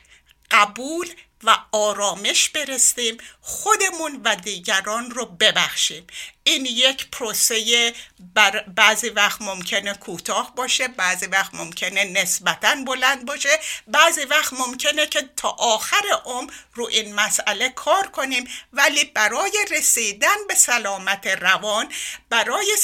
قبول 0.51 1.15
و 1.45 1.59
آرامش 1.73 2.49
برسیم 2.49 3.19
خودمون 3.41 4.21
و 4.25 4.37
دیگران 4.37 5.11
رو 5.11 5.27
ببخشیم. 5.27 6.07
این 6.45 6.67
یک 6.67 7.11
پروسه 7.11 7.95
بر 8.35 8.65
بعضی 8.77 9.09
وقت 9.09 9.43
ممکنه 9.43 9.95
کوتاه 9.95 10.55
باشه 10.55 10.89
بعضی 10.89 11.27
وقت 11.27 11.55
ممکنه 11.55 12.05
نسبتا 12.05 12.75
بلند 12.87 13.27
باشه 13.27 13.61
بعضی 13.87 14.25
وقت 14.25 14.53
ممکنه 14.53 15.07
که 15.07 15.31
تا 15.37 15.49
آخر 15.49 16.03
عمر 16.25 16.53
رو 16.75 16.87
این 16.87 17.15
مسئله 17.15 17.69
کار 17.69 18.07
کنیم. 18.07 18.49
ولی 18.73 19.05
برای 19.05 19.67
رسیدن 19.71 20.47
به 20.49 20.55
سلامت 20.55 21.27
روان 21.27 21.89
برای 22.31 22.77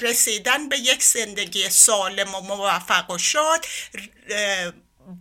رسیدن 0.00 0.68
به 0.68 0.78
یک 0.78 1.02
زندگی 1.02 1.70
سالم 1.70 2.34
و 2.34 2.40
موفق 2.40 3.10
و 3.10 3.18
شاد 3.18 3.66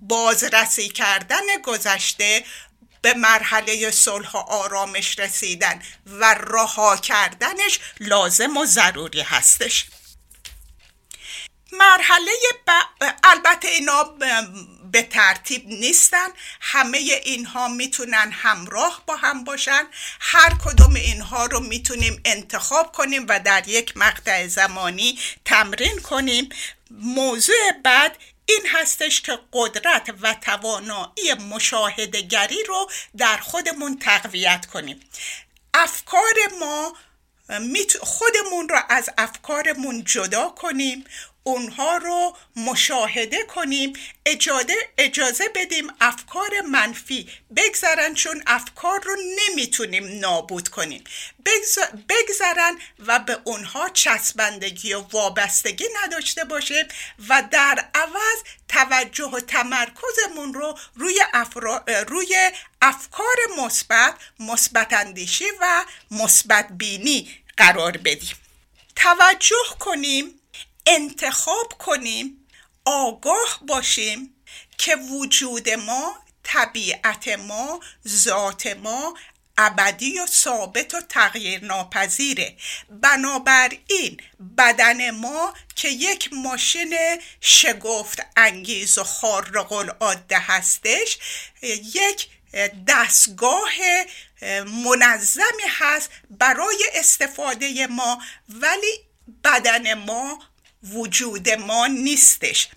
بازرسی 0.01 0.89
کردن 0.89 1.61
گذشته 1.63 2.45
به 3.01 3.13
مرحله 3.13 3.91
صلح 3.91 4.31
و 4.31 4.37
آرامش 4.37 5.19
رسیدن 5.19 5.81
و 6.05 6.33
رها 6.33 6.97
کردنش 6.97 7.79
لازم 7.99 8.57
و 8.57 8.65
ضروری 8.65 9.21
هستش. 9.21 9.85
مرحله 11.71 12.31
ب... 12.67 12.71
البته 13.23 13.67
اینا 13.67 14.03
به 14.91 15.01
ترتیب 15.01 15.67
نیستن. 15.67 16.27
همه 16.61 16.97
اینها 16.97 17.67
می‌تونن 17.67 18.31
همراه 18.31 19.03
با 19.07 19.15
هم 19.15 19.43
باشن. 19.43 19.83
هر 20.19 20.49
کدوم 20.65 20.93
اینها 20.93 21.45
رو 21.45 21.59
می‌تونیم 21.59 22.21
انتخاب 22.25 22.91
کنیم 22.91 23.25
و 23.29 23.39
در 23.39 23.67
یک 23.67 23.97
مقطع 23.97 24.47
زمانی 24.47 25.19
تمرین 25.45 25.99
کنیم. 25.99 26.49
موضوع 26.91 27.71
بعد 27.83 28.17
این 28.45 28.61
هستش 28.71 29.21
که 29.21 29.39
قدرت 29.53 30.09
و 30.21 30.33
توانایی 30.33 31.33
مشاهدگری 31.49 32.63
رو 32.63 32.89
در 33.17 33.37
خودمون 33.37 33.99
تقویت 33.99 34.65
کنیم. 34.65 34.99
افکار 35.73 36.33
ما 36.59 36.93
خودمون 38.01 38.69
رو 38.69 38.79
از 38.89 39.09
افکارمون 39.17 40.03
جدا 40.03 40.49
کنیم. 40.49 41.05
اونها 41.43 41.97
رو 41.97 42.37
مشاهده 42.55 43.43
کنیم 43.43 43.93
اجازه, 44.25 44.75
اجازه 44.97 45.49
بدیم 45.55 45.87
افکار 46.01 46.61
منفی 46.69 47.29
بگذرن 47.55 48.13
چون 48.13 48.43
افکار 48.47 49.01
رو 49.03 49.15
نمی‌تونیم 49.35 50.19
نابود 50.19 50.69
کنیم. 50.69 51.03
بگذرن 52.09 52.77
و 52.99 53.19
به 53.19 53.37
اونها 53.43 53.89
چسبندگی 53.89 54.93
و 54.93 54.99
وابستگی 54.99 55.85
نداشته 56.03 56.43
باشیم 56.43 56.85
و 57.29 57.43
در 57.51 57.89
عوض 57.95 58.39
توجه 58.67 59.25
و 59.25 59.39
تمرکزمون 59.39 60.53
رو 60.53 60.77
روی, 60.95 61.19
افرا... 61.33 61.85
روی 62.07 62.51
افکار 62.81 63.35
مثبت 63.57 64.15
مثبت 64.39 64.93
اندیشی 64.93 65.45
و 65.61 65.85
مثبت 66.11 66.67
بینی 66.71 67.43
قرار 67.57 67.97
بدیم. 67.97 68.37
توجه 68.95 69.65
کنیم 69.79 70.39
انتخاب 70.85 71.73
کنیم 71.79 72.47
آگاه 72.85 73.59
باشیم 73.67 74.35
که 74.77 74.95
وجود 74.95 75.69
ما 75.69 76.15
طبیعت 76.43 77.27
ما 77.27 77.79
ذات 78.07 78.67
ما 78.67 79.13
ابدی 79.57 80.19
و 80.19 80.25
ثابت 80.25 80.93
و 80.93 81.01
تغییر 81.01 81.65
ناپذیره 81.65 82.55
بنابراین 82.89 84.21
بدن 84.57 85.11
ما 85.11 85.53
که 85.75 85.89
یک 85.89 86.29
ماشین 86.33 86.95
شگفت 87.41 88.19
انگیز 88.37 88.97
و 88.97 89.03
خارق 89.03 89.71
العاده 89.71 90.39
هستش 90.39 91.17
یک 91.93 92.29
دستگاه 92.87 93.71
منظمی 94.85 95.63
هست 95.69 96.09
برای 96.29 96.85
استفاده 96.93 97.87
ما 97.87 98.21
ولی 98.49 98.99
بدن 99.43 99.93
ما 99.93 100.39
وجود 100.83 101.49
ما 101.49 101.87
نیستش. 101.87 102.67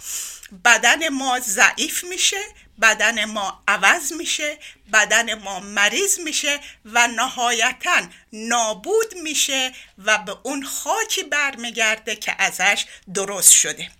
بدن 0.64 1.08
ما 1.08 1.40
ضعیف 1.40 2.04
میشه 2.04 2.40
بدن 2.80 3.24
ما 3.24 3.62
عوض 3.68 4.12
میشه 4.12 4.58
بدن 4.92 5.34
ما 5.34 5.60
مریض 5.60 6.18
میشه 6.20 6.60
و 6.84 7.08
نهایتا 7.08 8.02
نابود 8.32 9.14
میشه 9.22 9.72
و 9.98 10.18
به 10.18 10.36
اون 10.42 10.64
خاکی 10.64 11.22
برمیگرده 11.22 12.16
که 12.16 12.34
ازش 12.38 12.84
درست 13.14 13.52
شده. 13.52 13.90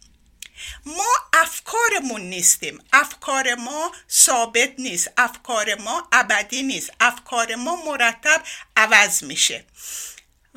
ما 0.86 1.14
افکارمون 1.32 2.20
نیستیم. 2.20 2.84
افکار 2.92 3.54
ما 3.54 3.92
ثابت 4.10 4.72
نیست. 4.78 5.10
افکار 5.16 5.74
ما 5.74 6.08
ابدی 6.12 6.62
نیست. 6.62 6.90
افکار 7.00 7.54
ما 7.54 7.76
مرتب 7.84 8.42
عوض 8.76 9.22
میشه. 9.22 9.64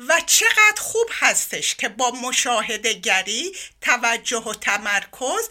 و 0.08 0.20
چقدر 0.26 0.80
خوب 0.80 1.08
هستش 1.12 1.74
که 1.74 1.88
با 1.88 2.10
مشاهده 2.10 2.92
گری 2.92 3.56
توجه 3.80 4.38
و 4.38 4.54
تمرکز 4.54 5.48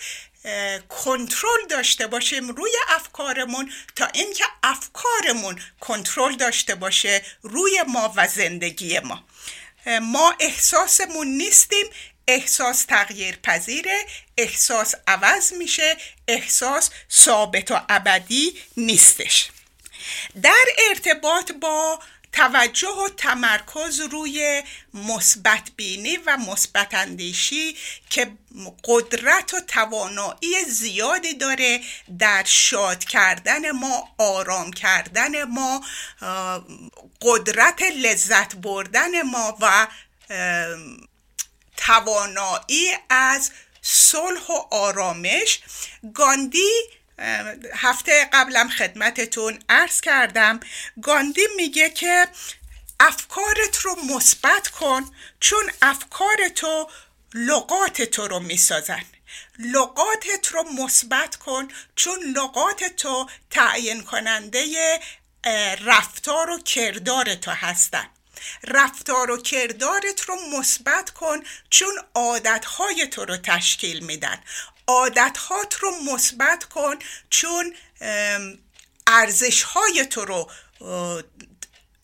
کنترل 0.90 1.68
داشته 1.70 2.08
باشیم 2.08 2.50
روی 2.50 2.72
افکارمون 2.90 3.72
تا 3.96 4.06
اینکه 4.14 4.44
افکارمون 4.64 5.62
کنترل 5.80 6.36
داشته 6.36 6.76
باشه 6.76 7.22
روی 7.42 7.84
ما 7.88 8.14
و 8.16 8.28
زندگی 8.28 9.00
ما. 9.00 9.24
ما 10.02 10.34
احساسمون 10.40 11.28
نیستیم 11.28 11.86
احساس 12.28 12.86
تغییر 12.86 13.36
پذیره 13.44 14.06
احساس 14.38 14.96
عوض 15.08 15.54
میشه 15.54 15.98
احساس 16.28 16.90
ثابت 17.12 17.72
و 17.72 17.82
ابدی 17.90 18.60
نیستش. 18.78 19.50
در 20.42 20.66
ارتباط 20.90 21.52
با 21.52 22.00
توجه 22.40 22.88
و 22.88 23.10
تمرکز 23.18 24.00
روی 24.00 24.64
مثبت 24.94 25.72
بینی 25.76 26.18
و 26.18 26.38
مثبت 26.38 26.94
اندیشی 26.94 27.76
که 28.10 28.32
قدرت 28.84 29.54
و 29.54 29.60
توانایی 29.60 30.64
زیادی 30.68 31.34
داره 31.34 31.82
در 32.20 32.44
شاد 32.44 33.04
کردن 33.04 33.72
ما 33.72 34.10
آرام 34.18 34.74
کردن 34.74 35.44
ما 35.44 35.82
قدرت 37.22 37.82
لذت 37.82 38.56
بردن 38.56 39.22
ما 39.22 39.58
و 39.62 39.88
توانایی 41.78 42.92
از 43.10 43.52
صلح 43.82 44.48
و 44.50 44.76
آرامش. 44.76 45.60
گاندی 46.14 46.72
هفته 47.74 48.30
قبلم 48.34 48.70
خدمتتون 48.70 49.60
عرض 49.70 50.02
کردم. 50.02 50.60
گاندی 51.02 51.48
میگه 51.56 51.90
که 51.90 52.28
افکارت 53.00 53.78
رو 53.82 53.96
مثبت 54.16 54.68
کن 54.68 55.12
چون 55.40 55.72
افکار 55.82 56.48
تو 56.56 56.90
لغات 57.34 58.02
تو 58.02 58.28
رو 58.28 58.40
می‌سازن. 58.40 59.04
لغاتت 59.60 60.48
رو 60.52 60.64
مثبت 60.64 61.36
کن 61.36 61.68
چون 61.96 62.20
لغات 62.24 62.84
تو 62.84 63.30
تعیین 63.50 64.04
کننده 64.04 65.00
رفتار 65.86 66.50
و 66.50 66.60
کردار 66.60 67.36
تو 67.36 67.52
هستن. 67.52 68.08
رفتار 68.64 69.32
و 69.32 69.42
کردارت 69.42 70.22
رو 70.22 70.36
مثبت 70.60 71.10
کن 71.10 71.40
چون 71.70 71.94
عادتهای 72.16 73.08
تو 73.08 73.26
رو 73.26 73.38
تشکیل 73.38 74.00
میدن. 74.00 74.44
عادتهات 74.90 75.76
رو 75.76 75.92
مثبت 76.14 76.64
کن 76.64 76.96
چون 77.30 77.76
ارزش 79.08 79.62
های 79.62 80.06
تو 80.06 80.26
رو 80.26 80.52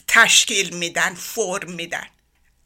تشکیل 0.07 0.75
میدن 0.75 1.15
فرم 1.15 1.71
میدن. 1.71 2.07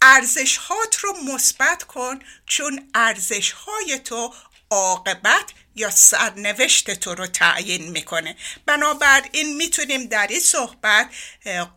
ارزش 0.01 0.57
هات 0.57 0.95
رو 0.95 1.13
مثبت 1.33 1.83
کن 1.83 2.19
چون 2.45 2.91
ارزش 2.95 3.51
های 3.51 3.99
تو 3.99 4.33
عاقبت 4.71 5.45
یا 5.75 5.89
سرنوشت 5.89 6.91
تو 6.91 7.15
رو 7.15 7.27
تعیین 7.27 7.91
می‌کنه. 7.91 8.35
بنابراین 8.65 9.55
می‌تونیم 9.55 10.05
در 10.05 10.27
این 10.27 10.39
صحبت 10.39 11.09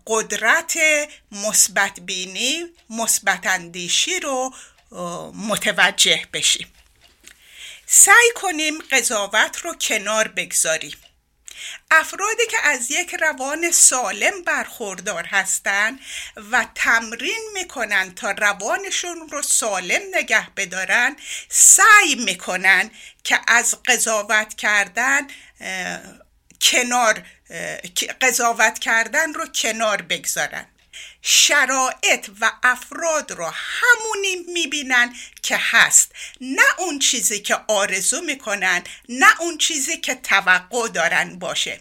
قدرت 0.06 0.78
مثبت 1.32 2.00
بینی 2.00 2.64
مثبت 2.90 3.46
اندیشی 3.46 4.20
رو 4.20 4.54
متوجه 5.34 6.26
بشیم. 6.32 6.72
سعی 7.94 8.32
کنیم 8.34 8.78
قضاوت 8.78 9.58
رو 9.58 9.74
کنار 9.74 10.28
بگذاریم. 10.28 10.96
افرادی 11.90 12.46
که 12.50 12.56
از 12.64 12.90
یک 12.90 13.14
روان 13.14 13.70
سالم 13.70 14.42
برخوردار 14.42 15.24
هستند 15.24 16.00
و 16.50 16.66
تمرین 16.74 17.50
می‌کنن 17.54 18.14
تا 18.14 18.30
روانشون 18.30 19.28
رو 19.30 19.42
سالم 19.42 20.00
نگه 20.12 20.50
بدارن 20.50 21.16
سعی 21.48 22.14
می‌کنن 22.14 22.90
که 23.24 23.40
از 23.46 23.74
قضاوت 23.86 24.54
کردن 24.54 25.26
کنار 26.60 27.22
قضاوت 28.20 28.78
کردن 28.78 29.34
رو 29.34 29.46
کنار 29.46 30.02
بگذارن. 30.02 30.71
شرایط 31.22 32.30
و 32.40 32.52
افراد 32.62 33.32
رو 33.32 33.52
همونی 33.54 34.36
می‌بینن 34.52 35.14
که 35.42 35.56
هست. 35.60 36.12
نه 36.40 36.62
اون 36.78 36.98
چیزی 36.98 37.40
که 37.40 37.56
آرزو 37.68 38.20
می‌کنن 38.20 38.84
نه 39.08 39.40
اون 39.40 39.58
چیزی 39.58 39.96
که 39.96 40.14
توقع 40.14 40.88
دارن 40.88 41.38
باشه. 41.38 41.80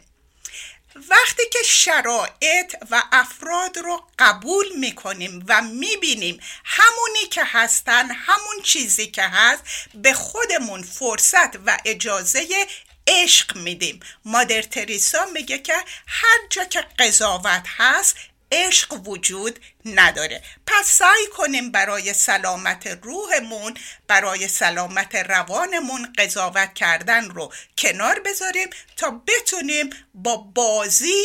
وقتی 1.10 1.44
که 1.52 1.60
شرایط 1.66 2.76
و 2.92 3.04
افراد 3.12 3.78
رو 3.78 4.08
قبول 4.20 4.66
می‌کنیم 4.78 5.46
و 5.48 5.62
می‌بینیم 5.62 6.40
همونی 6.64 7.28
که 7.32 7.44
هستن 7.46 8.12
همون 8.12 8.62
چیزی 8.64 9.08
که 9.08 9.24
هست 9.24 9.64
به 9.94 10.14
خودمون 10.14 10.84
فرصت 10.84 11.56
و 11.66 11.78
اجازه 11.86 12.68
عشق 13.08 13.58
میدیم. 13.58 14.00
مادر 14.26 14.62
تریسا 14.62 15.26
میگه 15.26 15.60
که 15.60 15.76
هر 16.08 16.38
جا 16.50 16.64
که 16.64 16.82
قضاوت 17.00 17.66
هست 17.78 18.16
عشق 18.52 19.08
وجود 19.08 19.60
نداره. 19.86 20.44
پس 20.68 20.86
سعی 20.86 21.28
کنیم 21.38 21.72
برای 21.72 22.14
سلامت 22.14 22.88
روحمون 22.88 23.74
برای 24.08 24.48
سلامت 24.48 25.16
روانمون 25.16 26.14
قضاوت 26.18 26.74
کردن 26.74 27.30
رو 27.30 27.54
کنار 27.78 28.20
بذاریم 28.20 28.70
تا 28.98 29.22
بتونیم 29.28 29.90
با 30.14 30.38
بازی 30.38 31.24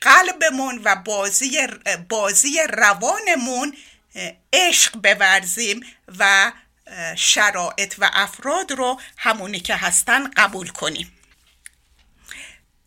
قلبمون 0.00 0.80
و 0.84 0.96
بازی 0.96 1.66
بازی 2.08 2.58
روانمون 2.68 3.76
عشق 4.52 4.92
بورزیم 4.92 5.80
و 6.18 6.52
شرایط 7.16 7.94
و 7.98 8.10
افراد 8.12 8.72
رو 8.72 9.00
همونی 9.16 9.60
که 9.60 9.74
هستن 9.74 10.30
قبول 10.30 10.68
کنیم. 10.68 11.12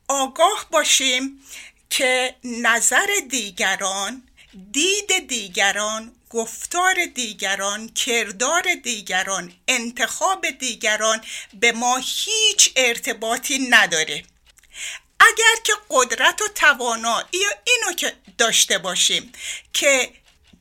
آگاه 0.07 0.67
باشیم. 0.71 1.43
که 1.89 2.36
نظر 2.43 3.08
دیگران 3.30 4.23
دید 4.71 5.28
دیگران 5.28 6.12
گفتار 6.30 7.06
دیگران 7.15 7.89
کردار 7.89 8.63
دیگران 8.84 9.54
انتخاب 9.67 10.50
دیگران 10.50 11.21
به 11.54 11.71
ما 11.71 11.97
هیچ 11.97 12.73
ارتباطی 12.76 13.67
نداره. 13.69 14.23
اگر 15.19 15.62
که 15.63 15.73
قدرت 15.89 16.41
و 16.41 16.47
توانایی 16.47 17.26
اینو 17.67 17.95
که 17.97 18.13
داشته 18.38 18.78
باشیم 18.78 19.32
که 19.73 20.12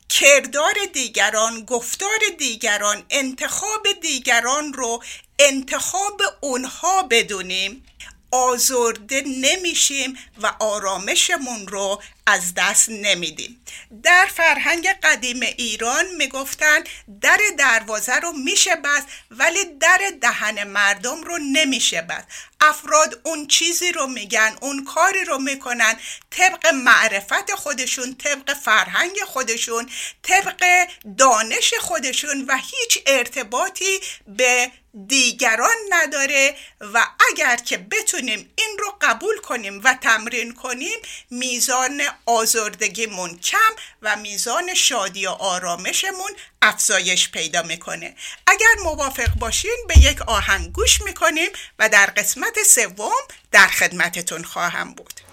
کردار 0.09 0.73
دیگران 0.93 1.65
گفتار 1.65 2.19
دیگران 2.37 3.05
انتخاب 3.09 3.87
دیگران 4.01 4.73
رو 4.73 5.03
انتخاب 5.39 6.21
اونها 6.41 7.03
بدونیم 7.03 7.85
آزرده 8.31 9.23
نمیشیم 9.41 10.17
و 10.41 10.53
آرامشمون 10.59 11.67
رو 11.67 12.01
از 12.29 12.53
دست 12.53 12.89
نمیدیم 12.89 13.61
در 14.03 14.25
فرهنگ 14.35 14.87
قدیم 15.03 15.41
ایران 15.41 16.05
می‌گفتن 16.17 16.83
در 17.21 17.39
دروازه 17.57 18.15
رو 18.15 18.31
میشه 18.31 18.75
بست 18.75 19.07
ولی 19.31 19.65
در 19.79 19.99
دهن 20.21 20.63
مردم 20.63 21.23
رو 21.23 21.37
نمیشه 21.37 22.01
بست. 22.01 22.27
افراد 22.61 23.21
اون 23.23 23.47
چیزی 23.47 23.91
رو 23.91 24.07
میگن 24.07 24.55
اون 24.61 24.85
کاری 24.85 25.23
رو 25.23 25.37
می‌کنن 25.37 25.95
طبق 26.31 26.67
معرفت 26.73 27.55
خودشون 27.55 28.15
طبق 28.15 28.53
فرهنگ 28.53 29.19
خودشون 29.25 29.89
طبق 30.23 30.87
دانش 31.17 31.73
خودشون 31.79 32.45
و 32.47 32.57
هیچ 32.57 33.03
ارتباطی 33.07 33.99
به 34.27 34.71
دیگران 35.07 35.75
نداره. 35.89 36.55
و 36.81 37.07
اگر 37.31 37.55
که 37.55 37.77
بتونیم 37.77 38.53
این 38.55 38.77
رو 38.79 38.97
قبول 39.01 39.37
کنیم 39.37 39.81
و 39.83 39.93
تمرین 39.93 40.53
کنیم 40.53 40.97
میزان 41.29 42.01
آزردگیمون 42.25 43.39
کم 43.39 43.57
و 44.01 44.15
میزان 44.15 44.73
شادی 44.73 45.25
و 45.27 45.29
آرامشمون 45.29 46.31
افزایش 46.61 47.29
پیدا 47.29 47.61
می‌کنه. 47.61 48.15
اگر 48.47 48.75
موافق 48.83 49.29
باشین 49.39 49.85
به 49.87 49.99
یک 49.99 50.21
آهنگ 50.21 50.71
گوش 50.71 51.01
می‌کنیم 51.01 51.49
و 51.79 51.89
در 51.89 52.05
قسمت 52.05 52.63
سوم 52.63 53.11
در 53.51 53.67
خدمتتون 53.67 54.43
خواهم 54.43 54.93
بود. 54.93 55.26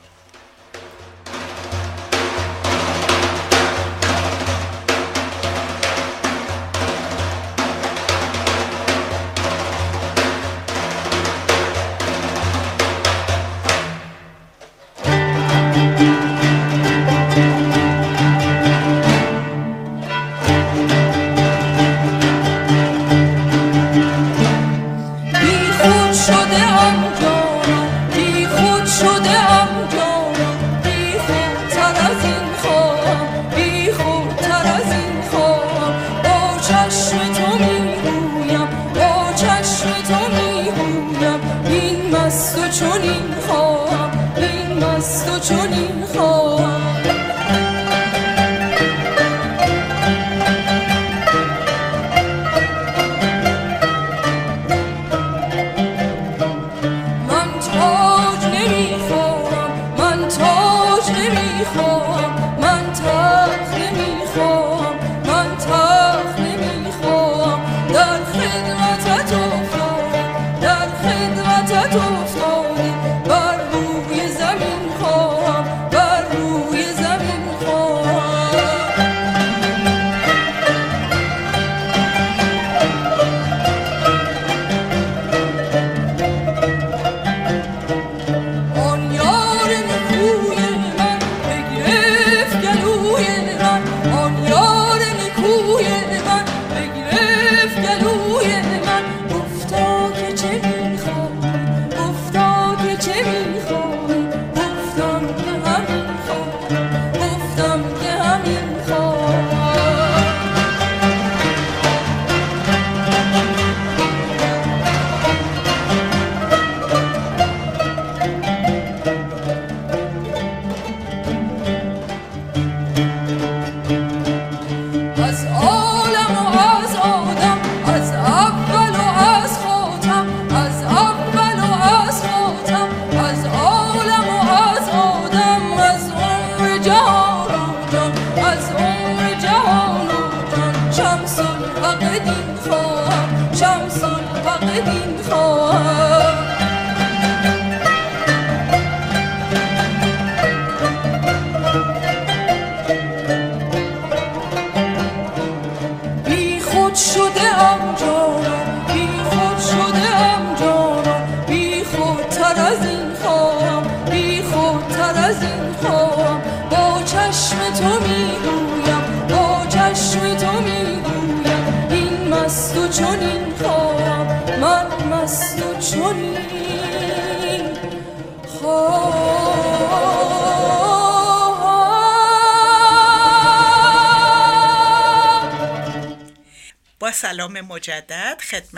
یار 95.44 95.52
نکوی 95.60 95.93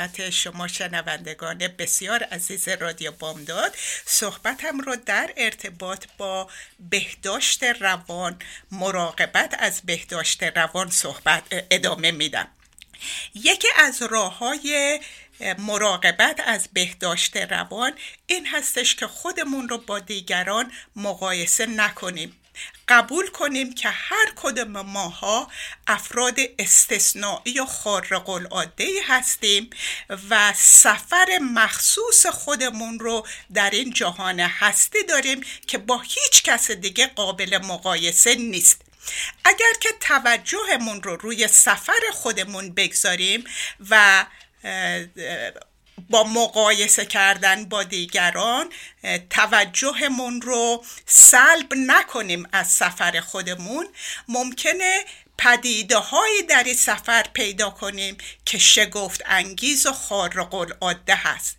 خدمت 0.07 0.31
شما 0.31 0.69
شنوندگان 0.69 1.59
بسیار 1.59 2.23
عزیز 2.23 2.69
رادیو 2.69 3.13
بامداد. 3.13 3.77
صحبتم 4.05 4.81
رو 4.81 4.97
در 4.97 5.33
ارتباط 5.37 6.05
با 6.19 6.49
بهداشت 6.91 7.63
روان 7.63 8.39
مراقبت 8.71 9.57
از 9.59 9.83
بهداشت 9.85 10.43
روان 10.43 10.91
صحبت 10.91 11.43
ادامه 11.71 12.11
میدم. 12.11 12.49
یکی 13.35 13.69
از 13.77 14.03
راه 14.03 14.39
های 14.39 15.01
مراقبت 15.59 16.41
از 16.47 16.69
بهداشت 16.73 17.37
روان 17.37 17.93
این 18.27 18.47
هستش 18.47 18.95
که 18.95 19.07
خودمون 19.07 19.69
رو 19.69 19.79
با 19.79 19.99
دیگران 19.99 20.73
مقایسه 20.97 21.67
نکنیم. 21.67 22.37
قبول 22.89 23.29
کنیم 23.29 23.75
که 23.75 23.89
هر 23.89 24.33
کدام 24.37 24.81
ماها 24.81 25.51
افراد 25.87 26.37
استثنایی 26.59 27.61
و 27.61 27.67
خارق 27.67 28.29
العاده 28.29 28.89
هستیم 29.09 29.71
و 30.31 30.53
سفر 30.57 31.39
مخصوص 31.55 32.27
خودمون 32.27 32.99
رو 32.99 33.27
در 33.55 33.71
این 33.71 33.93
جهان 33.93 34.41
هستی 34.41 35.03
داریم 35.03 35.41
که 35.67 35.79
با 35.79 35.99
هیچ 35.99 36.43
کس 36.43 36.71
دیگه 36.71 37.07
قابل 37.07 37.59
مقایسه 37.65 38.35
نیست. 38.35 38.81
اگر 39.45 39.73
که 39.81 39.89
توجهمون 40.01 41.03
رو 41.03 41.17
روی 41.17 41.49
سفر 41.49 42.01
خودمون 42.13 42.73
بگذاریم 42.73 43.45
و 43.91 44.27
با 46.11 46.25
مقایسه 46.25 47.07
کردن 47.07 47.65
با 47.65 47.83
دیگران 47.83 48.73
توجهمون 49.31 50.43
رو 50.43 50.85
سلب 51.07 51.75
نکنیم 51.77 52.49
از 52.53 52.69
سفر 52.69 53.21
خودمون. 53.21 53.87
ممکنه 54.29 55.05
پدیده 55.39 55.97
هایی 55.97 56.43
در 56.43 56.65
این 56.65 56.75
سفر 56.75 57.25
پیدا 57.33 57.71
کنیم 57.71 58.17
که 58.45 58.59
شگفت 58.59 59.23
انگیز 59.27 59.87
و 59.87 59.93
خارق 59.93 60.55
العاده 60.55 61.15
هست. 61.15 61.57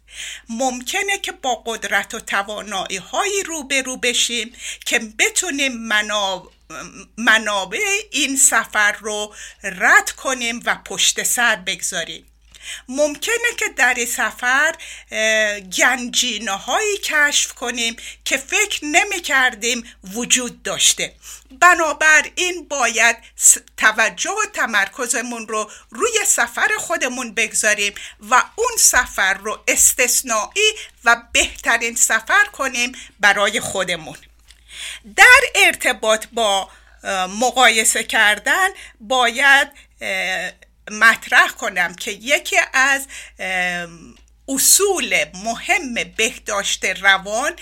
ممکنه 0.50 1.18
که 1.18 1.32
با 1.32 1.56
قدرت 1.66 2.14
و 2.14 2.20
توانایی 2.20 2.98
هایی 2.98 3.44
روبرو 3.44 3.98
بشیم 3.98 4.54
که 4.86 5.00
بتونیم 5.00 5.78
منابع 5.78 6.50
منابع 7.18 7.80
این 8.12 8.38
سفر 8.38 8.92
رو 8.92 9.36
رد 9.64 10.12
کنیم 10.12 10.62
و 10.66 10.78
پشت 10.86 11.24
سر 11.24 11.56
بگذاریم. 11.56 12.26
ممکنه 12.88 13.56
که 13.58 13.66
در 13.76 13.94
این 13.94 14.06
سفر 14.06 14.76
گنجینه 15.78 16.52
هایی 16.52 16.98
کشف 16.98 17.54
کنیم 17.54 17.96
که 18.26 18.38
فکر 18.38 18.86
نمی 18.86 19.22
کردیم 19.22 19.84
وجود 20.14 20.64
داشته. 20.64 21.14
بنابراین 21.52 22.68
باید 22.70 23.18
توجه 23.78 24.32
و 24.32 24.50
تمرکزمون 24.54 25.48
رو 25.48 25.72
روی 25.90 26.26
سفر 26.28 26.68
خودمون 26.78 27.34
بگذاریم 27.34 27.94
و 28.30 28.44
اون 28.56 28.72
سفر 28.80 29.34
رو 29.34 29.64
استثنایی 29.68 30.74
و 31.06 31.22
بهترین 31.32 31.96
سفر 31.96 32.46
کنیم 32.46 32.92
برای 33.20 33.60
خودمون. 33.60 34.18
در 35.16 35.40
ارتباط 35.56 36.26
با 36.34 36.70
مقایسه 37.40 38.04
کردن 38.04 38.68
باید 39.00 39.68
مطرح 40.92 41.48
کنم 41.48 41.96
که 41.96 42.12
یکی 42.12 42.58
از 42.74 43.08
اصول 44.50 45.26
مهم 45.34 45.94
بهداشت 46.18 46.86
روان 46.86 47.54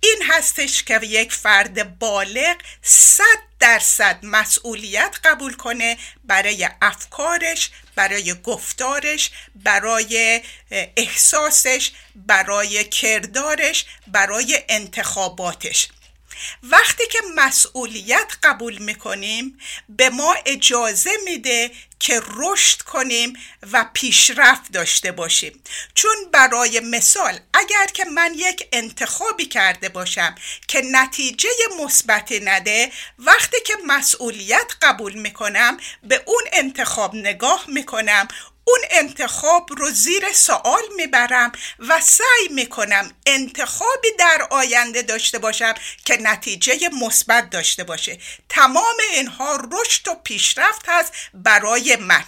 این 0.00 0.22
هستش 0.28 0.82
که 0.82 1.00
یک 1.02 1.32
فرد 1.32 1.98
بالغ 1.98 2.56
صد 2.82 3.46
درصد 3.58 4.18
مسئولیت 4.22 5.16
قبول 5.24 5.54
کنه 5.54 5.96
برای 6.24 6.68
افکارش 6.82 7.70
برای 7.94 8.34
گفتارش 8.34 9.30
برای 9.54 10.42
احساسش 10.70 11.92
برای 12.14 12.84
کردارش 12.84 13.86
برای 14.06 14.64
انتخاباتش. 14.68 15.88
وقتی 16.62 17.06
که 17.06 17.18
مسئولیت 17.34 18.32
قبول 18.42 18.78
می‌کنیم 18.78 19.58
به 19.88 20.10
ما 20.10 20.34
اجازه 20.46 21.10
میده 21.24 21.70
که 22.00 22.22
رشد 22.36 22.82
کنیم 22.82 23.32
و 23.72 23.86
پیشرفت 23.92 24.72
داشته 24.72 25.12
باشیم. 25.12 25.62
چون 25.94 26.16
برای 26.32 26.80
مثال 26.80 27.40
اگر 27.54 27.86
که 27.86 28.04
من 28.04 28.34
یک 28.34 28.68
انتخابی 28.72 29.46
کرده 29.46 29.88
باشم 29.88 30.34
که 30.68 30.82
نتیجه 30.92 31.48
مثبتی 31.80 32.40
نده 32.40 32.92
وقتی 33.18 33.56
که 33.66 33.74
مسئولیت 33.86 34.72
قبول 34.82 35.14
می‌کنم 35.14 35.76
به 36.02 36.22
اون 36.26 36.42
انتخاب 36.52 37.14
نگاه 37.14 37.64
می‌کنم 37.68 38.28
اون 38.68 38.80
انتخاب 38.90 39.68
رو 39.78 39.90
زیر 39.90 40.32
سوال 40.32 40.82
می‌برم 40.96 41.52
و 41.78 42.00
سعی 42.00 42.48
می‌کنم 42.50 43.12
انتخابی 43.26 44.08
در 44.18 44.46
آینده 44.50 45.02
داشته 45.02 45.38
باشم 45.38 45.74
که 46.04 46.16
نتیجه 46.16 46.88
مثبت 47.02 47.50
داشته 47.50 47.84
باشه. 47.84 48.18
تمام 48.48 48.96
اینها 49.12 49.58
رشد 49.72 50.08
و 50.08 50.14
پیشرفت 50.14 50.82
هست 50.88 51.12
برای 51.34 51.96
من. 51.96 52.24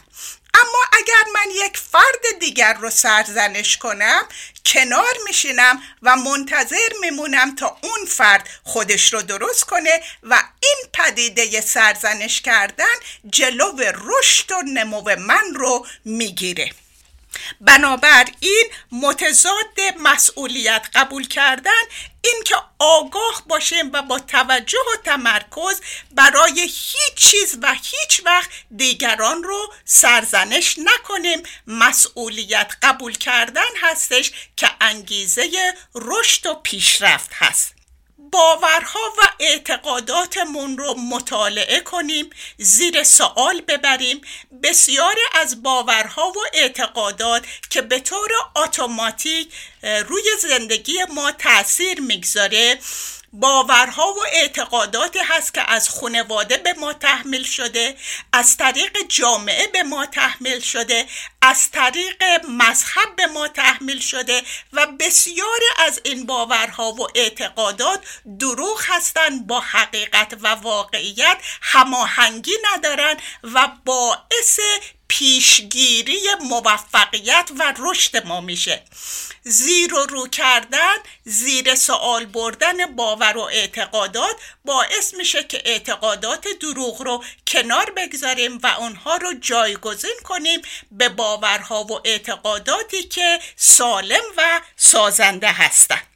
اما 0.61 0.79
اگر 0.93 1.31
من 1.35 1.51
یک 1.67 1.77
فرد 1.77 2.39
دیگر 2.41 2.75
رو 2.75 2.91
سرزنش 2.91 3.77
کنم 3.77 4.23
کنار 4.67 5.15
میشینم 5.27 5.83
و 6.03 6.17
منتظر 6.17 6.89
میمونم 7.01 7.55
تا 7.55 7.79
اون 7.83 8.07
فرد 8.09 8.49
خودش 8.65 9.13
رو 9.13 9.23
درست 9.23 9.65
کنه 9.65 10.01
و 10.23 10.43
این 10.63 10.85
پدیده 10.93 11.61
سرزنش 11.61 12.41
کردن 12.41 12.95
جلو 13.31 13.73
رشد 13.79 14.53
و 14.53 14.63
نمو 14.63 15.17
من 15.17 15.55
رو 15.55 15.87
می‌گیره. 16.05 16.73
بنابراین 17.61 18.67
متضاد 18.93 19.81
مسئولیت 20.01 20.87
قبول 20.95 21.27
کردن 21.27 21.83
این 22.33 22.43
که 22.45 22.57
آگاه 22.79 23.43
باشیم 23.47 23.91
و 23.93 24.03
با 24.03 24.19
توجه 24.19 24.79
و 24.79 24.97
تمرکز 25.05 25.81
برای 26.11 26.61
هیچ 26.61 27.15
چیز 27.17 27.59
و 27.63 27.75
هیچ 27.75 28.23
وقت 28.25 28.51
دیگران 28.77 29.43
رو 29.43 29.73
سرزنش 29.85 30.79
نکنیم. 30.79 31.43
مسئولیت 31.67 32.73
قبول 32.83 33.13
کردن 33.13 33.77
هستش 33.83 34.33
که 34.57 34.71
انگیزه 34.81 35.75
رشد 35.95 36.47
و 36.47 36.55
پیشرفت 36.55 37.31
هست. 37.35 37.78
باورها 38.31 39.15
و 39.19 39.23
اعتقاداتمون 39.41 40.79
رو 40.79 40.95
مطالعه 40.95 41.81
کنیم 41.81 42.31
زیر 42.59 43.03
سوال 43.03 43.61
ببریم. 43.61 44.21
بسیاری 44.63 45.21
از 45.35 45.63
باورها 45.63 46.29
و 46.29 46.41
اعتقادات 46.53 47.47
که 47.71 47.83
به 47.83 48.01
طور 48.01 48.31
اتوماتیک 48.57 49.49
روی 49.83 50.25
زندگی 50.41 50.99
ما 51.15 51.33
تاثیر 51.33 52.01
می‌گذاره. 52.01 52.79
باورها 53.33 54.13
و 54.13 54.19
اعتقاداتی 54.33 55.19
هست 55.19 55.55
که 55.55 55.71
از 55.71 55.89
خانواده 55.89 56.57
به 56.57 56.73
ما 56.73 56.93
تحمیل 56.93 57.45
شده 57.45 57.97
از 58.33 58.57
طریق 58.57 58.97
جامعه 59.09 59.67
به 59.67 59.83
ما 59.83 60.07
تحمیل 60.07 60.61
شده 60.61 61.07
از 61.43 61.71
طریق 61.71 62.23
مذهب 62.49 63.17
به 63.17 63.27
ما 63.27 63.49
تحمیل 63.49 64.01
شده 64.01 64.43
و 64.73 64.87
بسیاری 64.87 65.67
از 65.87 66.01
این 66.05 66.27
باورها 66.27 66.93
و 66.93 67.07
اعتقادات 67.15 68.01
دروغ 68.41 68.83
هستند 68.87 69.47
با 69.47 69.61
حقیقت 69.61 70.35
و 70.41 70.49
واقعیت 70.49 71.39
هماهنگی 71.63 72.55
ندارن 72.73 73.17
و 73.43 73.69
باعث 73.85 74.61
پیشگیری 75.09 76.21
موفقیت 76.41 77.51
و 77.59 77.75
رشد 77.79 78.27
ما 78.27 78.41
میشه. 78.41 78.83
زیر 79.43 79.95
و 79.95 80.07
رو 80.07 80.29
کردن 80.29 80.97
زیر 81.25 81.75
سوال 81.75 82.27
بردن 82.27 82.97
باور 82.97 83.37
و 83.37 83.41
اعتقادات 83.41 84.37
باعث 84.65 85.15
میشه 85.15 85.45
که 85.45 85.63
اعتقادات 85.65 86.49
دروغ 86.61 87.03
رو 87.03 87.25
کنار 87.47 87.91
بگذاریم 87.97 88.59
و 88.63 88.67
اونها 88.67 89.17
رو 89.17 89.35
جایگزین 89.41 90.17
کنیم 90.25 90.63
به 90.91 91.09
باورها 91.09 91.85
و 91.85 92.01
اعتقاداتی 92.05 93.03
که 93.03 93.41
سالم 93.57 94.25
و 94.37 94.61
سازنده 94.77 95.53
هستند 95.53 96.07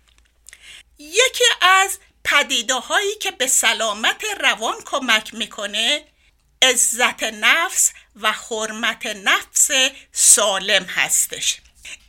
یکی 0.98 1.44
از 1.60 1.98
پدیده 2.24 2.74
هایی 2.74 3.14
که 3.14 3.30
به 3.30 3.46
سلامت 3.46 4.24
روان 4.40 4.76
کمک 4.84 5.34
می‌کنه 5.34 6.04
عزت 6.62 7.22
نفس 7.22 7.92
و 8.16 8.32
حرمت 8.32 9.06
نفس 9.06 9.70
سالم 10.12 10.84
هستش. 10.84 11.56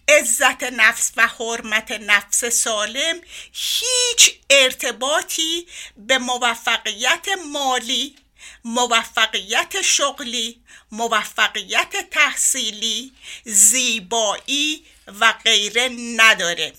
عزت 0.08 0.64
نفس 0.64 1.12
و 1.18 1.28
حرمت 1.28 1.92
نفس 1.92 2.46
سالم 2.46 3.22
هیچ 3.54 4.40
ارتباطی 4.50 5.68
به 5.98 6.18
موفقیت 6.18 7.28
مالی 7.52 8.16
موفقیت 8.66 9.82
شغلی 9.82 10.62
موفقیت 10.92 12.10
تحصیلی 12.12 13.12
زیبایی 13.44 14.86
و 15.20 15.34
غیره 15.46 15.90
نداره. 16.18 16.74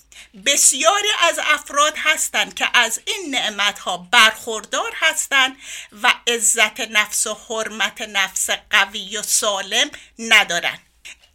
بسیاری 0.47 1.09
از 1.21 1.39
افراد 1.43 1.95
هستند 1.97 2.55
که 2.55 2.69
از 2.75 3.01
این 3.05 3.35
نعمت 3.35 3.79
ها 3.79 3.97
برخوردار 3.97 4.93
هستند 4.95 5.57
و 6.03 6.15
عزت 6.27 6.81
نفس 6.81 7.27
و 7.27 7.35
حرمت 7.49 8.03
نفس 8.03 8.51
قوی 8.71 9.17
و 9.17 9.23
سالم 9.23 9.91
ندارند. 10.19 10.81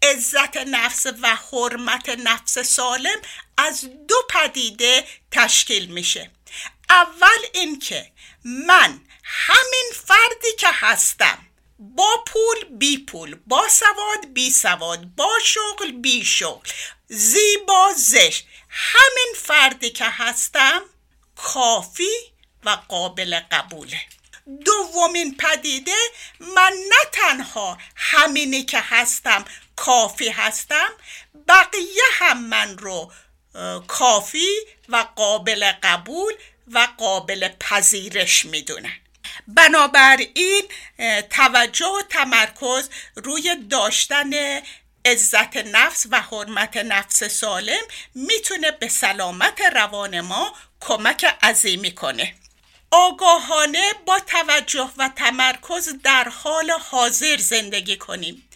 عزت 0.04 0.58
نفس 0.58 1.06
و 1.22 1.36
حرمت 1.52 2.10
نفس 2.10 2.60
سالم 2.60 3.22
از 3.58 3.90
دو 4.08 4.16
پدیده 4.30 5.06
تشکیل 5.32 5.86
میشه. 5.86 6.32
اول 6.90 7.40
اینکه 7.54 8.12
من 8.46 9.02
همین 9.24 9.92
فردی 10.08 10.56
که 10.60 10.68
هستم 10.72 11.38
با 11.80 12.24
پول 12.28 12.78
بی 12.78 12.98
پول 12.98 13.38
با 13.48 13.70
سواد 13.70 14.34
بی 14.34 14.52
سواد 14.52 15.06
با 15.16 15.32
شغل 15.46 15.92
بی 15.92 16.26
شغل 16.26 16.70
زیبا 17.08 17.94
زشت 17.98 18.48
همین 18.70 19.34
فردی 19.38 19.90
که 19.90 20.06
هستم 20.06 20.82
کافی 21.36 22.34
و 22.64 22.70
قابل 22.70 23.40
قبوله. 23.52 24.02
دومین 24.66 25.38
پدیده 25.38 25.98
من 26.40 26.74
نه 26.90 27.10
تنها 27.12 27.78
همینی 27.96 28.64
که 28.64 28.80
هستم 28.80 29.46
کافی 29.76 30.30
هستم 30.30 30.90
بقیه 31.48 32.04
هم 32.14 32.44
من 32.44 32.78
رو 32.78 33.12
کافی 33.88 34.50
و 34.90 35.06
قابل 35.16 35.72
قبول 35.84 36.34
و 36.72 36.88
قابل 36.98 37.50
پذیرش 37.60 38.46
می‌دونن. 38.46 39.00
بنابراین 39.48 40.64
توجه 41.30 41.86
و 41.86 42.02
تمرکز 42.10 42.90
روی 43.16 43.56
داشتن 43.70 44.62
عزت 45.06 45.58
نفس 45.58 46.08
و 46.12 46.22
حرمت 46.22 46.78
نفس 46.78 47.24
سالم 47.24 47.82
می‌تونه 48.16 48.72
به 48.72 48.88
سلامت 48.88 49.62
روان 49.62 50.22
ما 50.22 50.56
کمک 50.80 51.26
عظیمی 51.44 51.96
کنه. 51.96 52.34
آگاهانه 52.92 53.94
با 54.06 54.20
توجه 54.20 54.90
و 54.98 55.10
تمرکز 55.16 55.90
در 56.04 56.30
حال 56.30 56.72
حاضر 56.72 57.38
زندگی 57.38 57.98
کنیم. 57.98 58.50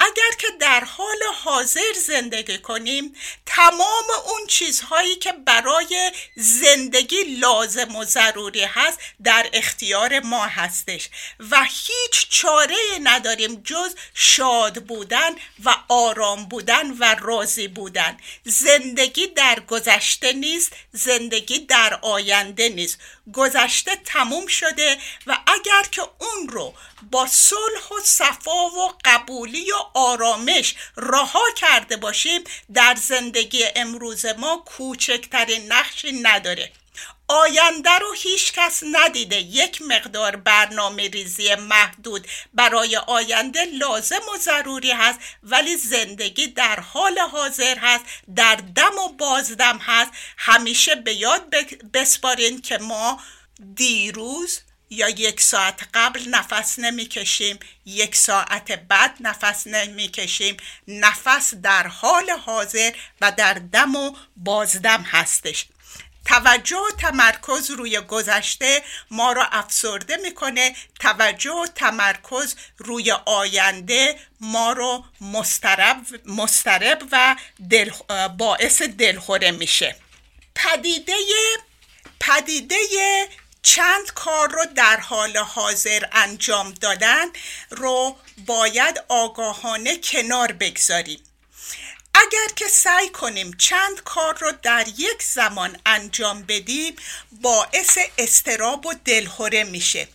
اگر 0.00 0.36
که 0.38 0.46
در 0.60 0.84
حال 0.84 1.16
حاضر 1.34 1.92
زندگی 2.06 2.58
کنیم 2.58 3.14
تمام 3.46 4.04
اون 4.26 4.46
چیزهایی 4.46 5.16
که 5.16 5.32
برای 5.32 6.12
زندگی 6.36 7.16
لازم 7.24 7.96
و 7.96 8.04
ضروری 8.04 8.64
هست 8.64 8.98
در 9.24 9.50
اختیار 9.52 10.20
ما 10.20 10.46
هستش 10.46 11.08
و 11.50 11.64
هیچ 11.64 12.28
چاره 12.30 12.76
نداریم 13.02 13.62
جز 13.64 13.94
شاد 14.14 14.84
بودن 14.84 15.30
و 15.64 15.76
آرام 15.88 16.44
بودن 16.44 16.90
و 16.90 17.16
راضی 17.20 17.68
بودن. 17.68 18.16
زندگی 18.44 19.26
در 19.26 19.60
گذشته 19.60 20.32
نیست 20.32 20.72
زندگی 20.92 21.58
در 21.58 21.98
آینده 22.02 22.68
نیست. 22.68 22.98
گذشته 23.32 23.77
تموم 24.04 24.46
شده 24.46 24.98
و 25.26 25.38
اگر 25.46 25.82
که 25.90 26.02
اون 26.02 26.48
رو 26.48 26.74
با 27.10 27.26
صلح 27.26 27.88
و 27.96 28.00
صفا 28.04 28.66
و 28.66 28.92
قبولی 29.04 29.72
و 29.72 29.76
آرامش 29.94 30.74
رها 30.96 31.44
کرده 31.56 31.96
باشیم 31.96 32.44
در 32.74 32.94
زندگی 32.94 33.64
امروز 33.76 34.26
ما 34.26 34.64
کوچکترین 34.66 35.72
نقشی 35.72 36.12
نداره. 36.12 36.72
آینده 37.28 37.90
رو 37.90 38.12
هیچ 38.12 38.52
کس 38.52 38.82
ندیده. 38.92 39.36
یک 39.40 39.82
مقدار 39.82 40.36
برنامه 40.36 41.08
ریزی 41.08 41.54
محدود 41.54 42.26
برای 42.54 42.96
آینده 42.96 43.64
لازم 43.64 44.20
و 44.34 44.38
ضروری 44.38 44.90
هست 44.90 45.18
ولی 45.42 45.76
زندگی 45.76 46.46
در 46.46 46.80
حال 46.80 47.18
حاضر 47.18 47.78
هست 47.78 48.04
در 48.36 48.54
دم 48.54 48.98
و 48.98 49.08
بازدم 49.08 49.78
هست. 49.78 50.10
همیشه 50.36 50.94
به 50.94 51.14
یاد 51.14 51.54
بسپارین 51.94 52.60
که 52.60 52.78
ما 52.78 53.20
دیروز 53.74 54.60
یا 54.90 55.08
یک 55.08 55.40
ساعت 55.40 55.88
قبل 55.94 56.28
نفس 56.28 56.78
نمی‌کشیم 56.78 57.58
یک 57.86 58.16
ساعت 58.16 58.72
بعد 58.72 59.16
نفس 59.20 59.66
نمی‌کشیم. 59.66 60.56
نفس 60.88 61.54
در 61.54 61.86
حال 61.86 62.30
حاضر 62.30 62.92
و 63.20 63.32
در 63.32 63.54
دم 63.54 63.96
و 63.96 64.16
بازدم 64.36 65.02
هستش. 65.02 65.66
توجه 66.24 66.76
و 66.76 66.96
تمرکز 66.98 67.70
روی 67.70 68.00
گذشته 68.00 68.82
ما 69.10 69.32
را 69.32 69.44
افسرده 69.44 70.16
می‌کنه. 70.16 70.76
توجه 71.00 71.50
و 71.50 71.66
تمرکز 71.74 72.54
روی 72.78 73.12
آینده 73.12 74.18
ما 74.40 74.72
رو 74.72 75.04
مسترب, 75.20 75.96
مسترب 76.26 77.02
و 77.12 77.36
دل 77.70 77.90
باعث 78.38 78.82
دلخوره 78.82 79.50
میشه. 79.50 79.96
پدیده 80.54 81.14
پدیده 82.20 82.76
چند 83.62 84.12
کار 84.14 84.48
رو 84.48 84.64
در 84.74 85.00
حال 85.00 85.36
حاضر 85.36 86.04
انجام 86.12 86.70
دادن 86.70 87.26
رو 87.70 88.16
باید 88.46 89.04
آگاهانه 89.08 89.96
کنار 89.96 90.52
بگذاریم. 90.52 91.20
اگر 92.14 92.54
که 92.56 92.68
سعی 92.68 93.08
کنیم 93.08 93.52
چند 93.58 94.02
کار 94.04 94.38
رو 94.38 94.52
در 94.62 94.86
یک 94.98 95.22
زمان 95.22 95.78
انجام 95.86 96.42
بدیم 96.42 96.96
باعث 97.32 97.98
استراب 98.18 98.86
و 98.86 98.94
دلهوره 99.04 99.64
میشه. 99.64 100.08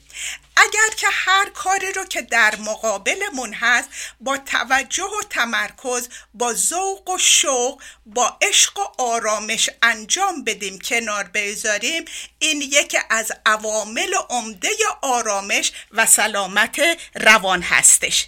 اگر 0.64 0.96
که 0.98 1.08
هر 1.12 1.50
کاری 1.50 1.92
رو 1.92 2.06
که 2.06 2.22
در 2.22 2.56
مقابلمون 2.56 3.54
هست 3.54 3.90
با 4.20 4.38
توجه 4.38 5.04
و 5.04 5.24
تمرکز 5.30 6.10
با 6.34 6.54
ذوق 6.54 7.10
و 7.10 7.18
شوق 7.18 7.82
با 8.06 8.38
عشق 8.42 8.80
و 8.80 9.04
آرامش 9.04 9.70
انجام 9.82 10.44
بدیم 10.44 10.80
کنار 10.80 11.24
بذاریم 11.24 12.06
این 12.40 12.62
یکی 12.62 12.98
از 13.10 13.32
عوامل 13.46 14.14
عمده 14.30 14.70
آرامش 15.02 15.72
و 15.92 16.06
سلامت 16.06 16.82
روان 17.16 17.62
هستش. 17.62 18.28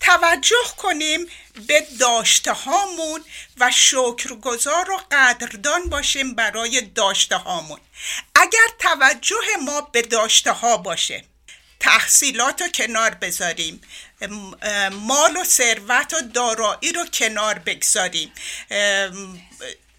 توجه 0.00 0.74
کنیم 0.76 1.26
به 1.66 1.86
داشته 2.00 2.52
هامون 2.52 3.24
و 3.56 3.70
شکرگزار 3.70 4.90
و 4.90 5.00
قدردان 5.12 5.88
باشیم 5.88 6.34
برای 6.34 6.80
داشته 6.80 7.36
هامون 7.36 7.80
اگر 8.34 8.68
توجه 8.78 9.56
ما 9.62 9.80
به 9.80 10.02
داشته 10.02 10.52
ها 10.52 10.76
باشه 10.76 11.24
تحصیلات 11.84 12.62
رو 12.62 12.68
کنار 12.68 13.10
بذاریم. 13.10 13.80
مال 14.92 15.36
و 15.36 15.44
ثروت 15.44 16.14
و 16.14 16.20
دارایی 16.20 16.92
رو 16.92 17.04
کنار 17.06 17.58
بگذاریم. 17.58 18.32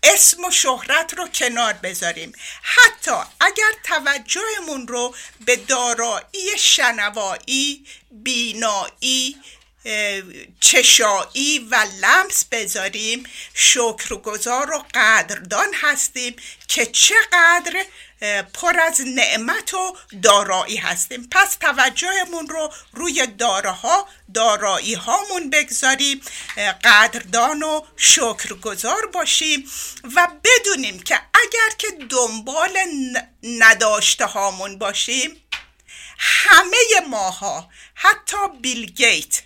اسم 0.03 0.45
و 0.45 0.51
شهرت 0.51 1.13
رو 1.13 1.27
کنار 1.27 1.73
بذاریم. 1.73 2.33
حتی 2.61 3.11
اگر 3.39 3.71
توجهمون 3.83 4.87
رو 4.87 5.15
به 5.45 5.55
دارایی 5.55 6.57
شنوایی 6.57 7.85
بینایی 8.11 9.37
چشایی 10.59 11.59
و 11.71 11.87
لمس 12.01 12.45
بذاریم 12.45 13.23
شکرگزار 13.53 14.71
و 14.71 14.85
قدردان 14.93 15.73
هستیم 15.73 16.35
که 16.67 16.85
چقدر 16.85 17.85
پر 18.53 18.79
از 18.79 19.01
نعمت 19.01 19.73
و 19.73 19.97
دارایی 20.21 20.77
هستیم. 20.77 21.27
پس 21.31 21.55
توجهمون 21.55 22.47
رو 22.47 22.73
روی 22.93 23.27
دارها 23.27 24.07
دارایی 24.33 24.93
هامون 24.93 25.49
بگذاریم 25.49 26.21
قدردان 26.83 27.63
و 27.63 27.81
شکرگزار 27.97 29.05
باشیم 29.05 29.69
و 30.15 30.27
بدونیم 30.43 30.99
که 30.99 31.15
اگر 31.15 31.75
که 31.77 31.87
دنبال 32.09 32.77
نداشته 33.43 34.25
هامون 34.25 34.77
باشیم 34.77 35.41
همه 36.17 36.77
ماها 37.09 37.69
حتی 37.95 38.37
بیل 38.61 38.85
گیت 38.85 39.41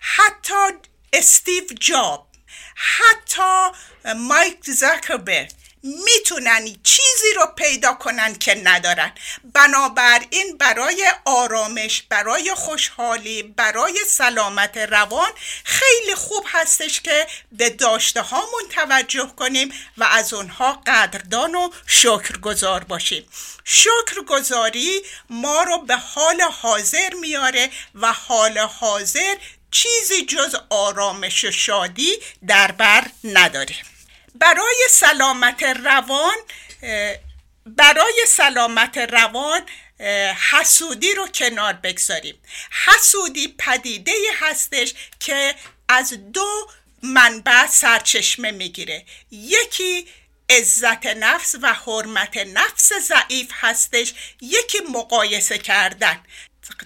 حتی 0.00 0.78
استیو 1.12 1.64
جاب 1.80 2.28
حتی 2.74 3.78
مایک 4.16 4.70
زاکربرگ 4.70 5.52
می‌تونن 5.86 6.64
چیزی 6.82 7.34
رو 7.36 7.46
پیدا 7.56 7.92
کنن 7.92 8.34
که 8.34 8.54
ندارن. 8.64 9.12
بنابراین 9.54 10.56
برای 10.58 11.12
آرامش 11.24 12.02
برای 12.02 12.54
خوشحالی 12.54 13.42
برای 13.42 14.00
سلامت 14.08 14.76
روان 14.76 15.30
خیلی 15.64 16.14
خوب 16.14 16.44
هستش 16.48 17.00
که 17.00 17.26
به 17.52 17.70
داشته 17.70 18.22
هامون 18.22 18.62
توجه 18.70 19.32
کنیم 19.36 19.72
و 19.98 20.04
از 20.04 20.32
اونها 20.32 20.82
قدردان 20.86 21.54
و 21.54 21.70
شکرگزار 21.86 22.84
باشیم. 22.84 23.28
شکرگزاری 23.64 25.02
ما 25.30 25.62
رو 25.62 25.78
به 25.78 25.96
حال 25.96 26.40
حاضر 26.42 27.14
میاره 27.20 27.70
و 27.94 28.12
حال 28.12 28.58
حاضر 28.58 29.36
چیزی 29.70 30.26
جز 30.26 30.56
آرامش 30.70 31.44
و 31.44 31.50
شادی 31.50 32.12
در 32.46 32.72
بر 32.72 33.06
نداره. 33.24 33.95
برای 34.38 34.86
سلامت 34.90 35.62
روان 35.62 36.36
برای 37.66 38.24
سلامت 38.28 38.98
روان 38.98 39.66
حسودی 40.50 41.14
رو 41.14 41.28
کنار 41.28 41.72
بگذاریم. 41.72 42.42
حسودی 42.86 43.54
پدیده 43.58 44.12
هستش 44.40 44.94
که 45.20 45.54
از 45.88 46.32
دو 46.32 46.70
منبع 47.02 47.66
سرچشمه 47.66 48.50
می‌گیره. 48.50 49.04
یکی 49.30 50.08
عزت 50.50 51.06
نفس 51.06 51.54
و 51.62 51.74
حرمت 51.74 52.36
نفس 52.36 52.92
ضعیف 52.92 53.50
هستش 53.52 54.14
یکی 54.40 54.78
مقایسه 54.90 55.58
کردن. 55.58 56.20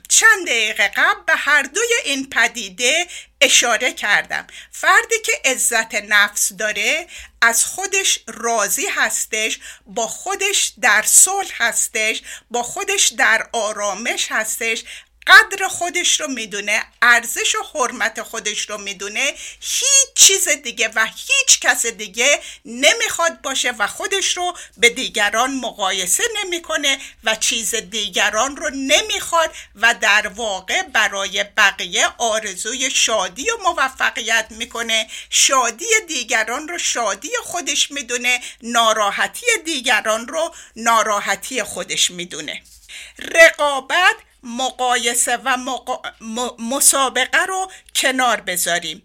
چند 0.08 0.46
دقیقه 0.46 0.88
قبل 0.88 1.20
به 1.26 1.36
هر 1.36 1.62
دوی 1.62 1.88
این 2.04 2.30
پدیده 2.30 3.06
اشاره 3.40 3.92
کردم. 3.92 4.46
فردی 4.70 5.18
که 5.24 5.32
عزت 5.44 5.94
نفس 5.94 6.52
داره 6.52 7.06
از 7.42 7.64
خودش 7.64 8.18
راضی 8.26 8.86
هستش 8.86 9.58
با 9.86 10.06
خودش 10.06 10.72
در 10.80 11.02
صلح 11.06 11.52
هستش 11.62 12.22
با 12.50 12.62
خودش 12.62 13.08
در 13.08 13.48
آرامش 13.52 14.26
هستش. 14.30 14.84
قدر 15.30 15.68
خودش 15.68 16.20
رو 16.20 16.28
می‌دونه 16.28 16.82
ارزش 17.02 17.54
و 17.54 17.58
حرمت 17.74 18.22
خودش 18.22 18.70
رو 18.70 18.78
می‌دونه 18.78 19.34
هیچ 19.60 20.14
چیز 20.14 20.48
دیگه 20.48 20.90
و 20.94 21.06
هیچ 21.06 21.60
کس 21.60 21.86
دیگه 21.86 22.40
نمی‌خواد 22.64 23.40
باشه 23.40 23.70
و 23.70 23.86
خودش 23.86 24.36
رو 24.36 24.56
به 24.76 24.90
دیگران 24.90 25.54
مقایسه 25.54 26.22
نمی‌کنه 26.44 26.98
و 27.24 27.36
چیز 27.36 27.74
دیگران 27.74 28.56
رو 28.56 28.70
نمی‌خواد 28.70 29.54
و 29.74 29.94
در 30.00 30.28
واقع 30.28 30.82
برای 30.82 31.44
بقیه 31.44 32.06
آرزوی 32.18 32.90
شادی 32.90 33.50
و 33.50 33.56
موفقیت 33.62 34.46
می‌کنه. 34.50 35.08
شادی 35.30 35.86
دیگران 36.08 36.68
رو 36.68 36.78
شادی 36.78 37.30
خودش 37.42 37.90
می‌دونه 37.90 38.40
ناراحتی 38.62 39.46
دیگران 39.64 40.28
رو 40.28 40.54
ناراحتی 40.76 41.62
خودش 41.62 42.10
می‌دونه. 42.10 42.62
رقابت 43.18 44.16
مقایسه 44.42 45.36
و 45.36 45.56
مسابقه 46.58 47.44
رو 47.44 47.70
کنار 47.94 48.40
بذاریم. 48.40 49.02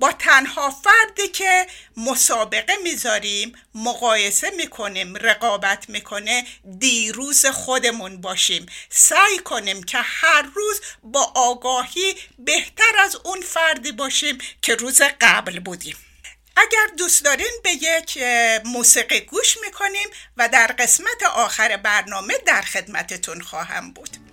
با 0.00 0.12
تنها 0.12 0.70
فردی 0.70 1.28
که 1.28 1.66
مسابقه 1.96 2.76
می‌ذاریم 2.82 3.52
مقایسه 3.74 4.50
می‌کنیم 4.50 5.16
رقابت 5.16 5.88
می‌کنه 5.88 6.44
دیروز 6.78 7.46
خودمون 7.46 8.20
باشیم. 8.20 8.66
سعی 8.90 9.38
کنیم 9.38 9.82
که 9.82 9.98
هر 9.98 10.42
روز 10.54 10.80
با 11.02 11.32
آگاهی 11.34 12.14
بهتر 12.38 12.98
از 12.98 13.16
اون 13.24 13.40
فردی 13.40 13.92
باشیم 13.92 14.38
که 14.62 14.74
روز 14.74 15.02
قبل 15.20 15.60
بودیم. 15.60 15.96
اگر 16.56 16.86
دوست 16.98 17.24
دارین 17.24 17.52
به 17.62 17.70
یک 17.70 18.18
موسیقی 18.64 19.20
گوش 19.20 19.56
می‌کنیم 19.62 20.08
و 20.36 20.48
در 20.48 20.66
قسمت 20.66 21.22
آخر 21.34 21.76
برنامه 21.76 22.34
در 22.46 22.62
خدمتتون 22.62 23.40
خواهم 23.40 23.92
بود. 23.92 24.23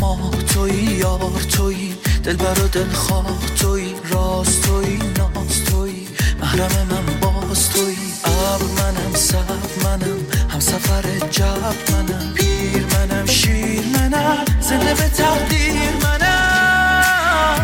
ما 0.00 0.30
توی 0.54 0.72
یار 0.72 1.20
توی 1.52 1.94
دل 2.24 2.36
برا 2.36 2.66
دل 2.66 2.92
خواه 2.92 3.38
توی 3.60 3.94
راست 4.10 4.62
توی 4.62 4.96
ناز 4.96 5.64
توی 5.64 6.06
محرم 6.40 6.86
من 6.90 7.20
باز 7.20 7.70
توی. 7.70 7.96
ابر 8.24 8.64
منم 8.64 9.14
سب 9.14 9.50
منم 9.84 10.20
هم 10.50 10.60
سفر 10.60 11.02
جب 11.30 11.92
منم. 11.92 12.32
پیر 12.34 12.84
منم 12.92 13.26
شیر 13.26 13.84
منم 13.94 14.44
زنده 14.60 14.94
به 14.94 15.08
تقدیر 15.08 15.92
منم. 16.02 17.60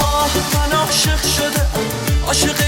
آه 0.00 0.30
من 0.54 0.78
عاشق 0.78 1.22
شده 1.36 1.66
عاشق 2.26 2.60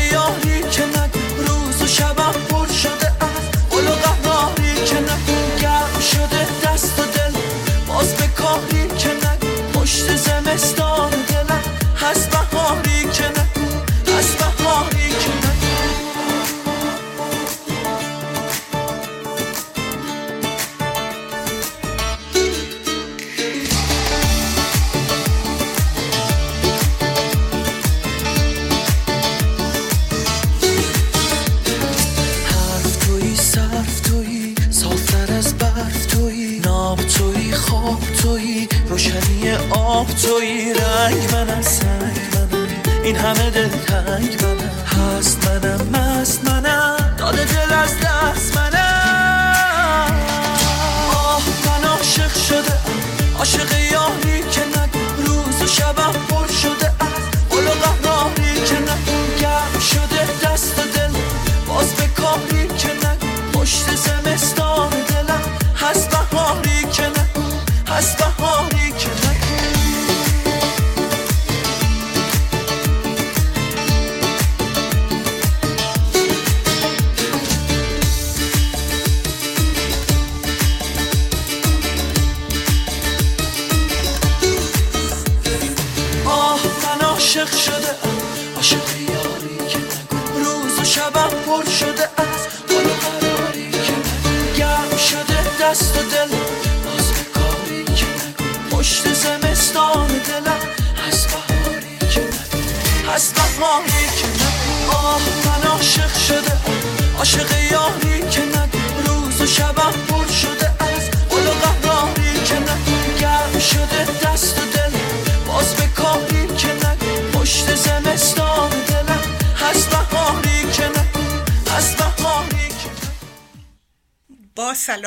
توی 40.23 40.73
رنگ 40.75 41.33
منم 41.33 41.63
سنگ 41.63 42.19
منم. 42.35 43.03
این 43.05 43.17
همه 43.17 43.51
دل 43.51 43.69
تنگ 43.69 44.43
منم. 44.43 44.58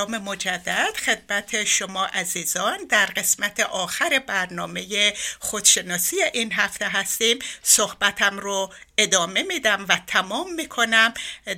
سلام 0.01 0.17
مجدد. 0.17 0.97
خدمت 1.05 1.63
شما 1.63 2.05
عزیزان. 2.05 2.77
در 2.89 3.05
قسمت 3.05 3.59
آخر 3.59 4.19
برنامه 4.27 5.13
خودشناسی 5.39 6.15
این 6.33 6.53
هفته 6.53 6.87
هستیم. 6.87 7.39
صحبتم 7.63 8.39
رو 8.39 8.73
ادامه 8.97 9.43
میدم 9.43 9.85
و 9.89 9.99
تمام 10.07 10.53
می‌کنم 10.53 11.13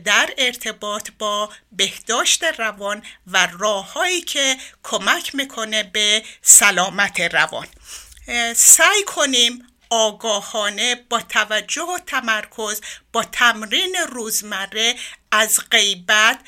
در 0.06 0.34
ارتباط 0.38 1.10
با 1.20 1.50
بهداشت 1.72 2.44
روان 2.44 3.04
و 3.28 3.48
راههایی 3.60 4.22
که 4.22 4.58
کمک 4.84 5.36
می‌کنه 5.36 5.84
به 5.84 6.24
سلامت 6.41 7.20
روان. 7.20 7.68
سعی 8.56 9.04
کنیم 9.08 9.68
آگاهانه 9.89 10.96
با 10.96 11.22
توجه 11.22 11.82
و 11.82 12.00
تمرکز 12.08 12.82
با 13.14 13.24
تمرین 13.24 13.96
روزمره 14.10 14.96
از 15.32 15.60
غیبت 15.72 16.39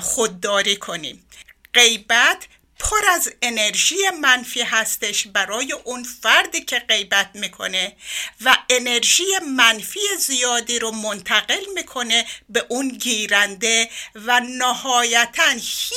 خودداری 0.00 0.76
کنیم. 0.76 1.26
غیبت 1.74 2.46
پر 2.78 3.06
از 3.08 3.32
انرژی 3.42 3.96
منفی 4.20 4.62
هستش 4.62 5.26
برای 5.26 5.72
اون 5.72 6.04
فردی 6.22 6.60
که 6.60 6.78
غیبت 6.78 7.30
می‌کنه 7.34 7.96
و 8.44 8.56
انرژی 8.70 9.24
منفی 9.56 10.00
زیادی 10.18 10.78
رو 10.78 10.90
منتقل 10.90 11.64
می‌کنه 11.74 12.26
به 12.48 12.66
اون 12.68 12.88
گیرنده 12.88 13.90
و 14.14 14.40
نهایتا 14.40 15.48
هیچ 15.50 15.92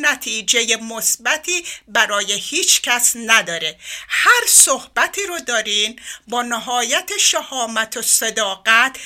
نتیجه 0.00 0.76
مثبتی 0.76 1.64
برای 1.88 2.32
هیچ 2.32 2.82
کس 2.82 3.12
نداره. 3.16 3.78
هر 4.08 4.42
صحبتی 4.48 5.26
رو 5.26 5.38
دارین 5.38 6.00
با 6.28 6.42
نهایت 6.42 7.10
شهامت 7.20 7.96
و 7.96 8.02
صداقت 8.02 8.98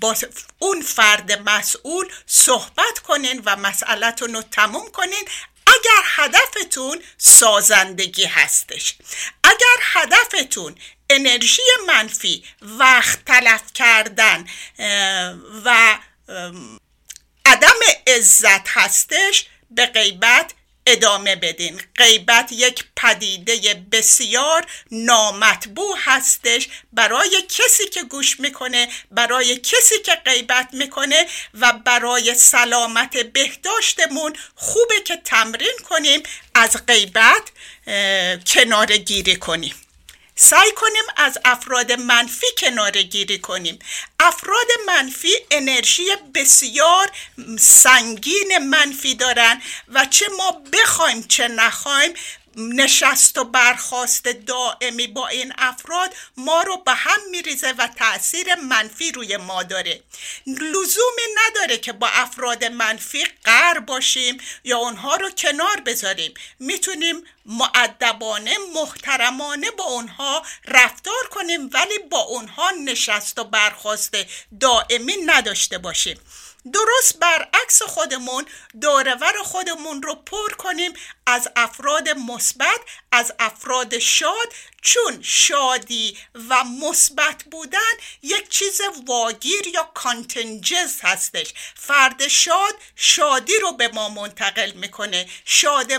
با 0.00 0.16
اون 0.58 0.82
فرد 0.82 1.48
مسئول 1.48 2.08
صحبت 2.26 2.98
کنین 3.06 3.42
و 3.44 3.56
مسئلتون 3.56 4.34
رو 4.34 4.42
تموم 4.42 4.90
کنین. 4.90 5.28
اگر 5.66 6.02
هدفتون 6.04 7.02
سازندگی 7.18 8.24
هستش. 8.24 8.94
اگر 9.44 9.76
هدفتون 9.82 10.74
انرژی 11.10 11.62
منفی 11.86 12.44
وقت 12.62 13.24
تلف 13.24 13.72
کردن 13.74 14.46
و 15.64 15.98
عدم 17.46 17.78
عزت 18.06 18.68
هستش 18.68 19.46
به 19.70 19.86
غیبت 19.86 20.52
ادامه 20.86 21.36
بدین. 21.36 21.82
غیبت 21.96 22.52
یک 22.52 22.84
پدیده 22.96 23.74
بسیار 23.92 24.66
نامطبوع 24.90 25.96
هستش 26.00 26.68
برای 26.92 27.42
کسی 27.48 27.88
که 27.88 28.02
گوش 28.02 28.40
می‌کنه 28.40 28.88
برای 29.10 29.56
کسی 29.56 29.98
که 30.04 30.14
غیبت 30.14 30.68
می‌کنه 30.72 31.26
و 31.54 31.72
برای 31.72 32.34
سلامت 32.34 33.16
بهداشتمون 33.16 34.36
خوبه 34.54 35.00
که 35.04 35.16
تمرین 35.16 35.78
کنیم 35.88 36.22
از 36.54 36.86
غیبت 36.86 37.42
کنار 38.46 38.96
گیری 38.96 39.36
کنیم. 39.36 39.74
سعی 40.38 40.72
کنیم 40.76 41.02
از 41.16 41.38
افراد 41.44 41.92
منفی 41.92 42.46
کناره 42.58 43.02
گیری 43.02 43.38
کنیم. 43.38 43.78
افراد 44.20 44.66
منفی 44.86 45.32
انرژی 45.50 46.04
بسیار 46.34 47.10
سنگین 47.58 48.58
منفی 48.58 49.14
دارن 49.14 49.62
و 49.88 50.04
چه 50.04 50.26
ما 50.38 50.62
بخوایم 50.72 51.22
چه 51.22 51.48
نخوایم 51.48 52.14
نشست 52.56 53.38
و 53.38 53.44
برخواست 53.44 54.28
دائمی 54.28 55.06
با 55.06 55.28
این 55.28 55.52
افراد 55.58 56.14
ما 56.36 56.62
رو 56.62 56.76
به 56.76 56.92
هم 56.92 57.20
میریزه 57.30 57.72
و 57.78 57.86
تاثیر 57.86 58.54
منفی 58.54 59.12
روی 59.12 59.36
ما 59.36 59.62
داره. 59.62 60.02
لزومی 60.46 61.26
نداره 61.36 61.78
که 61.78 61.92
با 61.92 62.08
افراد 62.08 62.64
منفی 62.64 63.24
قر 63.44 63.78
باشیم 63.78 64.38
یا 64.64 64.78
اونها 64.78 65.16
رو 65.16 65.30
کنار 65.30 65.80
بذاریم. 65.80 66.34
می‌تونیم 66.58 67.24
معدبانه 67.46 68.56
محترمانه 68.74 69.70
با 69.70 69.84
اونها 69.84 70.42
رفتار 70.64 71.28
کنیم 71.30 71.70
ولی 71.72 71.98
با 71.98 72.18
اونها 72.18 72.70
نشست 72.70 73.38
و 73.38 73.44
برخواست 73.44 74.16
دائمی 74.60 75.16
نداشته 75.26 75.78
باشیم. 75.78 76.20
درست 76.72 77.18
برعکس 77.20 77.82
خودمون 77.82 78.44
دورور 78.80 79.32
خودمون 79.44 80.02
رو 80.02 80.14
پر 80.14 80.54
کنیم 80.58 80.92
از 81.26 81.48
افراد 81.56 82.08
مثبت 82.08 82.80
از 83.12 83.32
افراد 83.38 83.98
شاد 83.98 84.52
چون 84.86 85.22
شادی 85.22 86.18
و 86.48 86.64
مثبت 86.64 87.44
بودن 87.50 87.92
یک 88.22 88.48
چیز 88.48 88.80
واگیر 89.06 89.66
یا 89.66 89.82
کانتنجز 89.94 91.00
هستش. 91.02 91.54
فرد 91.74 92.28
شاد 92.28 92.74
شادی 92.96 93.58
رو 93.58 93.72
به 93.72 93.88
ما 93.88 94.08
منتقل 94.08 94.72
می‌کنه. 94.72 95.26
شاد 95.44 95.92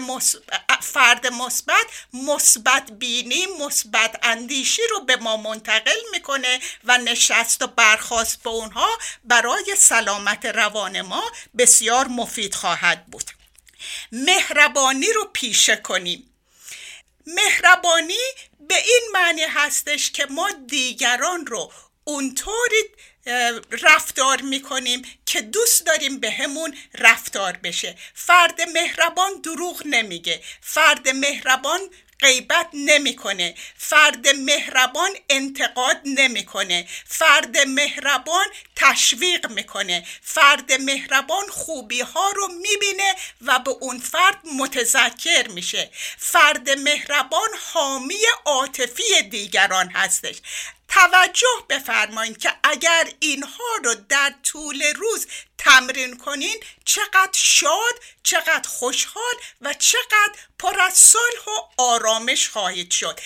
فرد 0.81 1.27
مثبت 1.27 1.85
مثبت 2.13 2.91
بینی 2.91 3.45
مثبت 3.59 4.19
اندیشی 4.23 4.81
رو 4.89 4.99
به 4.99 5.15
ما 5.15 5.37
منتقل 5.37 5.99
می‌کنه 6.11 6.59
و 6.83 6.97
نشست 6.97 7.61
و 7.61 7.67
برخواست 7.67 8.43
به 8.43 8.49
اونها 8.49 8.97
برای 9.23 9.75
سلامت 9.77 10.45
روان 10.45 11.01
ما 11.01 11.31
بسیار 11.57 12.07
مفید 12.07 12.55
خواهد 12.55 13.05
بود. 13.05 13.31
مهربانی 14.11 15.13
رو 15.13 15.29
پیشه 15.33 15.75
کنیم. 15.75 16.26
مهربانی 17.27 18.25
به 18.59 18.75
این 18.75 19.01
معنی 19.13 19.41
هستش 19.41 20.11
که 20.11 20.25
ما 20.25 20.51
دیگران 20.67 21.45
رو 21.45 21.71
اونطوری 22.03 22.83
رفتار 23.71 24.41
می‌کنیم 24.41 25.01
که 25.25 25.41
دوست 25.41 25.85
داریم 25.85 26.19
به 26.19 26.31
همون 26.31 26.77
رفتار 26.93 27.57
بشه. 27.63 27.95
فرد 28.13 28.61
مهربان 28.61 29.41
دروغ 29.41 29.81
نمیگه. 29.85 30.41
فرد 30.61 31.09
مهربان 31.09 31.79
غیبت 32.19 32.69
نمی‌کنه. 32.73 33.55
فرد 33.77 34.27
مهربان 34.27 35.11
انتقاد 35.29 36.01
نمی‌کنه. 36.05 36.87
فرد 37.05 37.57
مهربان 37.57 38.45
تشویق 38.75 39.51
می‌کنه. 39.51 40.05
فرد 40.21 40.73
مهربان 40.73 41.47
خوبی 41.49 42.01
ها 42.01 42.31
رو 42.31 42.47
می‌بینه 42.47 43.15
و 43.41 43.59
به 43.59 43.71
اون 43.71 43.99
فرد 43.99 44.39
متذکر 44.57 45.47
میشه. 45.47 45.89
فرد 46.17 46.69
مهربان 46.69 47.49
حامی 47.73 48.21
عاطفی 48.45 49.21
دیگران 49.29 49.89
هستش. 49.89 50.35
توجه 50.87 51.65
بفرمایید 51.69 52.37
که 52.37 52.53
اگر 52.63 53.09
اینها 53.19 53.75
رو 53.83 53.95
در 54.09 54.33
طول 54.43 54.83
روز 54.95 55.27
تمرین 55.57 56.17
کنین 56.17 56.63
چقدر 56.85 57.29
شاد 57.33 58.01
چقدر 58.23 58.69
خوشحال 58.69 59.33
و 59.61 59.73
چقدر 59.73 60.33
پر 60.59 60.79
از 60.79 60.93
صلح 60.93 61.45
و 61.47 61.81
آرامش 61.81 62.49
خواهید 62.49 62.91
شد. 62.91 63.19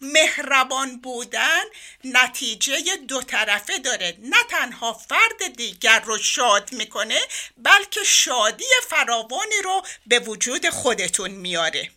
مهربان 0.00 1.00
بودن 1.00 1.62
نتیجه 2.04 2.96
دو 3.08 3.22
طرفه 3.22 3.78
داره. 3.78 4.16
نه 4.20 4.44
تنها 4.50 4.92
فرد 4.92 5.56
دیگر 5.56 6.00
رو 6.00 6.18
شاد 6.18 6.72
می‌کنه 6.72 7.20
بلکه 7.56 8.04
شادی 8.04 8.64
فراوانی 8.90 9.62
رو 9.64 9.82
به 10.06 10.18
وجود 10.18 10.68
خودتون 10.70 11.30
میاره. 11.30 11.90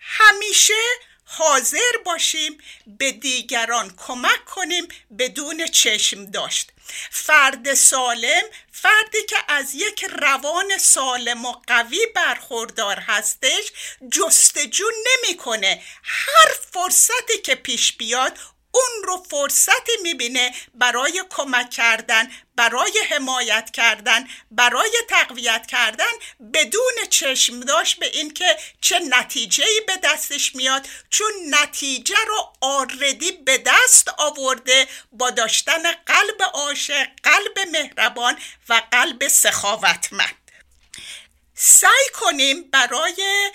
همیشه 0.00 0.82
حاضر 1.36 1.96
باشیم 2.04 2.58
به 2.86 3.12
دیگران 3.12 3.94
کمک 3.96 4.44
کنیم 4.44 4.88
بدون 5.18 5.66
چشم 5.66 6.24
داشت. 6.24 6.70
فرد 7.10 7.74
سالم 7.74 8.42
فردی 8.72 9.22
که 9.28 9.36
از 9.48 9.74
یک 9.74 10.04
روان 10.04 10.78
سالم 10.78 11.44
و 11.44 11.52
قوی 11.66 12.06
برخوردار 12.14 12.98
هستش 13.00 13.72
جستجو 14.10 14.84
نمی‌کنه. 15.06 15.82
هر 16.02 16.54
فرصتی 16.72 17.38
که 17.44 17.54
پیش 17.54 17.92
بیاد 17.92 18.38
اون 18.74 19.02
رو 19.04 19.24
فرصتی 19.30 19.92
می‌بینه 20.02 20.54
برای 20.74 21.24
کمک 21.30 21.70
کردن 21.70 22.30
برای 22.56 22.92
حمایت 23.10 23.70
کردن 23.70 24.28
برای 24.50 24.92
تقویت 25.08 25.66
کردن 25.66 26.12
بدون 26.54 26.92
چشم 27.10 27.60
داشت 27.60 27.98
به 27.98 28.06
اینکه 28.06 28.56
چه 28.80 28.98
نتیجه 28.98 29.64
به 29.86 29.96
دستش 30.02 30.54
میاد 30.54 30.88
چون 31.10 31.32
نتیجه 31.50 32.16
رو 32.28 32.52
آردی 32.60 33.32
به 33.32 33.58
دست 33.58 34.08
آورده 34.18 34.88
با 35.12 35.30
داشتن 35.30 35.82
قلب 35.92 36.42
عاشق 36.54 37.06
قلب 37.22 37.58
مهربان 37.72 38.38
و 38.68 38.82
قلب 38.90 39.28
سخاوتمند. 39.28 40.44
سعی 41.54 42.08
کنیم 42.14 42.62
برای 42.62 43.50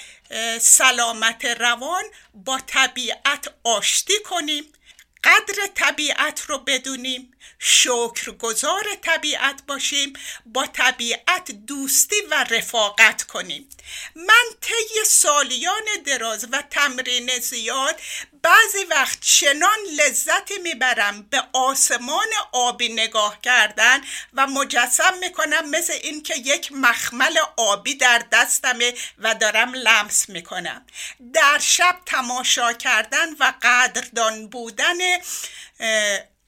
سلامت 0.60 1.46
روان 1.46 2.04
با 2.34 2.60
طبیعت 2.68 3.48
آشتی 3.64 4.20
کنیم. 4.26 4.74
قدر 5.24 5.68
طبیعت 5.76 6.42
رو 6.42 6.58
بدونیم. 6.58 7.32
شکرگزار 7.60 8.84
طبیعت 9.02 9.62
باشیم 9.68 10.14
با 10.46 10.66
طبیعت 10.66 11.52
دوستی 11.52 12.22
و 12.32 12.46
رفاقت 12.50 13.24
کنیم. 13.24 13.70
من 14.16 14.44
طی 14.62 15.06
سالیان 15.06 15.86
دراز 16.06 16.48
و 16.52 16.62
تمرین 16.62 17.40
زیاد 17.40 18.02
بعضی 18.42 18.84
وقت 18.90 19.20
چنان 19.22 19.78
لذتی 19.96 20.58
می‌برم 20.58 21.22
به 21.22 21.44
آسمان 21.54 22.28
آبی 22.52 22.90
نگاه 22.90 23.42
کردن 23.42 24.02
و 24.34 24.48
مجسم 24.48 25.18
می‌کنم 25.18 25.70
مثل 25.70 25.94
اینکه 25.94 26.36
یک 26.36 26.72
مخمل 26.72 27.38
آبی 27.58 27.96
در 27.96 28.26
دستمه 28.32 28.94
و 29.18 29.36
دارم 29.36 29.74
لمس 29.74 30.30
می‌کنم. 30.30 30.86
در 31.34 31.60
شب 31.60 32.00
تماشا 32.06 32.74
کردن 32.74 33.34
و 33.40 33.54
قدردان 33.62 34.48
بودن 34.48 34.98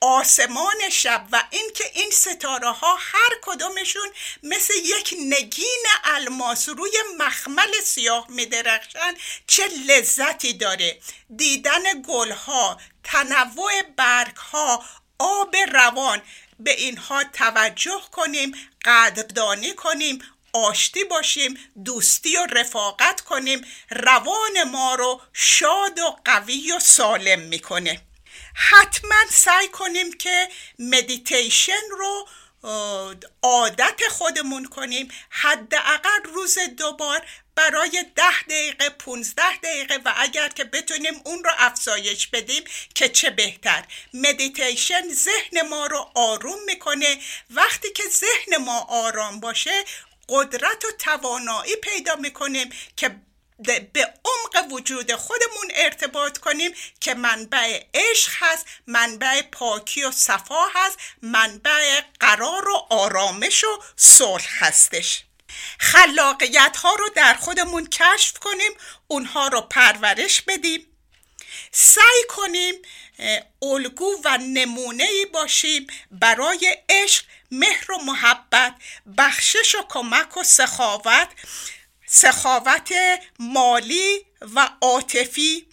آسمان 0.02 0.90
شب 0.90 1.26
و 1.32 1.44
اینکه 1.50 1.84
این 1.94 2.10
ستاره 2.10 2.70
ها 2.70 2.96
هر 3.00 3.30
کدومشون 3.42 4.08
مثل 4.42 4.74
یک 4.74 5.14
نگین 5.18 5.84
الماس 6.04 6.68
روی 6.68 6.92
مخمل 7.18 7.72
سیاه 7.84 8.26
میدرخشن 8.28 9.14
چه 9.46 9.68
لذتی 9.88 10.52
داره. 10.52 10.98
دیدن 11.36 12.02
گل 12.08 12.30
ها 12.30 12.80
تنوع 13.04 13.82
برگ 13.96 14.36
ها 14.36 14.84
آب 15.18 15.56
روان. 15.72 16.22
به 16.58 16.70
اینها 16.70 17.24
توجه 17.24 18.02
کنیم 18.12 18.54
قدردانی 18.84 19.72
کنیم 19.74 20.22
آشتی 20.52 21.04
باشیم 21.04 21.72
دوستی 21.84 22.36
و 22.36 22.46
رفاقت 22.46 23.20
کنیم. 23.20 23.66
روان 23.90 24.62
ما 24.70 24.94
رو 24.94 25.20
شاد 25.32 25.98
و 25.98 26.16
قوی 26.24 26.72
و 26.72 26.78
سالم 26.78 27.40
می‌کنه. 27.40 28.00
حتما 28.54 29.16
سعی 29.30 29.68
کنیم 29.68 30.12
که 30.12 30.48
مدیتیشن 30.78 31.82
رو 31.90 32.28
عادت 33.42 34.00
خودمون 34.10 34.64
کنیم. 34.64 35.08
حداقل 35.30 36.22
روز 36.24 36.58
دوبار 36.58 37.26
برای 37.54 38.04
ده 38.16 38.42
دقیقه 38.42 38.90
15 38.90 39.56
دقیقه 39.56 39.96
و 40.04 40.14
اگر 40.16 40.48
که 40.48 40.64
بتونیم 40.64 41.20
اون 41.24 41.44
رو 41.44 41.50
افزایش 41.58 42.26
بدیم 42.26 42.64
که 42.94 43.08
چه 43.08 43.30
بهتر. 43.30 43.84
مدیتیشن 44.14 45.08
ذهن 45.08 45.68
ما 45.68 45.86
رو 45.86 46.10
آروم 46.14 46.64
می‌کنه. 46.66 47.18
وقتی 47.50 47.92
که 47.92 48.02
ذهن 48.08 48.56
ما 48.64 48.80
آرام 48.80 49.40
باشه 49.40 49.84
قدرت 50.28 50.84
و 50.84 50.90
توانایی 50.98 51.76
پیدا 51.76 52.16
می‌کنیم 52.16 52.70
که 52.96 53.16
به 53.62 54.14
عمق 54.24 54.72
وجود 54.72 55.14
خودمون 55.14 55.70
ارتباط 55.74 56.38
کنیم 56.38 56.72
که 57.00 57.14
منبع 57.14 57.84
عشق 57.94 58.32
هست 58.34 58.66
منبع 58.86 59.42
پاکی 59.42 60.04
و 60.04 60.10
صفا 60.10 60.66
هست 60.74 60.98
منبع 61.22 62.00
قرار 62.20 62.68
و 62.68 62.86
آرامش 62.90 63.64
و 63.64 63.82
صلح 63.96 64.48
هستش. 64.64 65.24
خلاقیت 65.78 66.76
ها 66.76 66.94
رو 66.94 67.08
در 67.08 67.34
خودمون 67.34 67.86
کشف 67.86 68.38
کنیم 68.38 68.72
اونها 69.08 69.48
رو 69.48 69.60
پرورش 69.60 70.42
بدیم. 70.42 70.86
سعی 71.72 72.24
کنیم 72.28 72.74
الگو 73.62 74.20
و 74.24 74.38
نمونه 74.38 75.04
ای 75.04 75.26
باشیم 75.26 75.86
برای 76.10 76.76
عشق 76.88 77.24
مهر 77.50 77.92
و 77.92 77.98
محبت 77.98 78.74
بخشش 79.18 79.74
و 79.74 79.86
کمک 79.88 80.36
و 80.36 80.44
سخاوت. 80.44 81.28
سخاوت 82.14 82.92
مالی 83.38 84.26
و 84.54 84.68
عاطفی. 84.80 85.66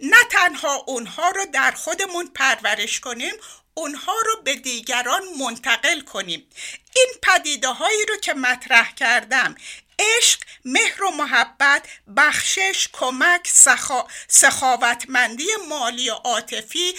نه 0.00 0.24
تنها 0.30 0.74
اونها 0.74 1.30
رو 1.30 1.46
در 1.52 1.70
خودمون 1.70 2.26
پرورش 2.26 3.00
کنیم 3.00 3.34
اونها 3.74 4.14
رو 4.26 4.42
به 4.42 4.54
دیگران 4.54 5.22
منتقل 5.40 6.00
کنیم. 6.00 6.46
این 6.96 7.08
پدیده 7.22 7.68
هایی 7.68 8.06
رو 8.08 8.16
که 8.16 8.34
مطرح 8.34 8.94
کردم 8.94 9.54
عشق 9.98 10.40
مهر 10.64 11.04
و 11.04 11.10
محبت 11.10 11.86
بخشش 12.16 12.88
کمک 12.92 13.48
سخا... 13.48 14.06
سخاوتمندی 14.28 15.46
مالی 15.68 16.10
و 16.10 16.14
عاطفی 16.14 16.94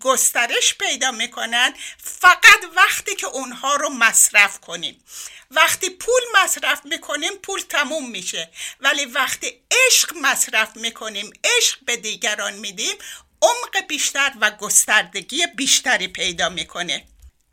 گسترش 0.00 0.74
پیدا 0.74 1.10
می‌کنن 1.10 1.74
فقط 2.04 2.64
وقتی 2.76 3.14
که 3.14 3.26
اونها 3.26 3.76
رو 3.76 3.88
مصرف 3.88 4.60
کنیم. 4.60 5.04
وقتی 5.50 5.90
پول 5.90 6.22
مصرف 6.34 6.80
می‌کنیم 6.84 7.32
پول 7.42 7.60
تموم 7.60 8.10
میشه. 8.10 8.50
ولی 8.80 9.04
وقتی 9.04 9.62
عشق 9.86 10.16
مصرف 10.16 10.76
می‌کنیم 10.76 11.32
عشق 11.44 11.78
به 11.84 11.96
دیگران 11.96 12.54
میدیم 12.54 12.94
عمق 13.42 13.86
بیشتر 13.88 14.32
و 14.40 14.50
گستردگی 14.50 15.46
بیشتری 15.46 16.08
پیدا 16.08 16.48
می‌کنه. 16.48 17.06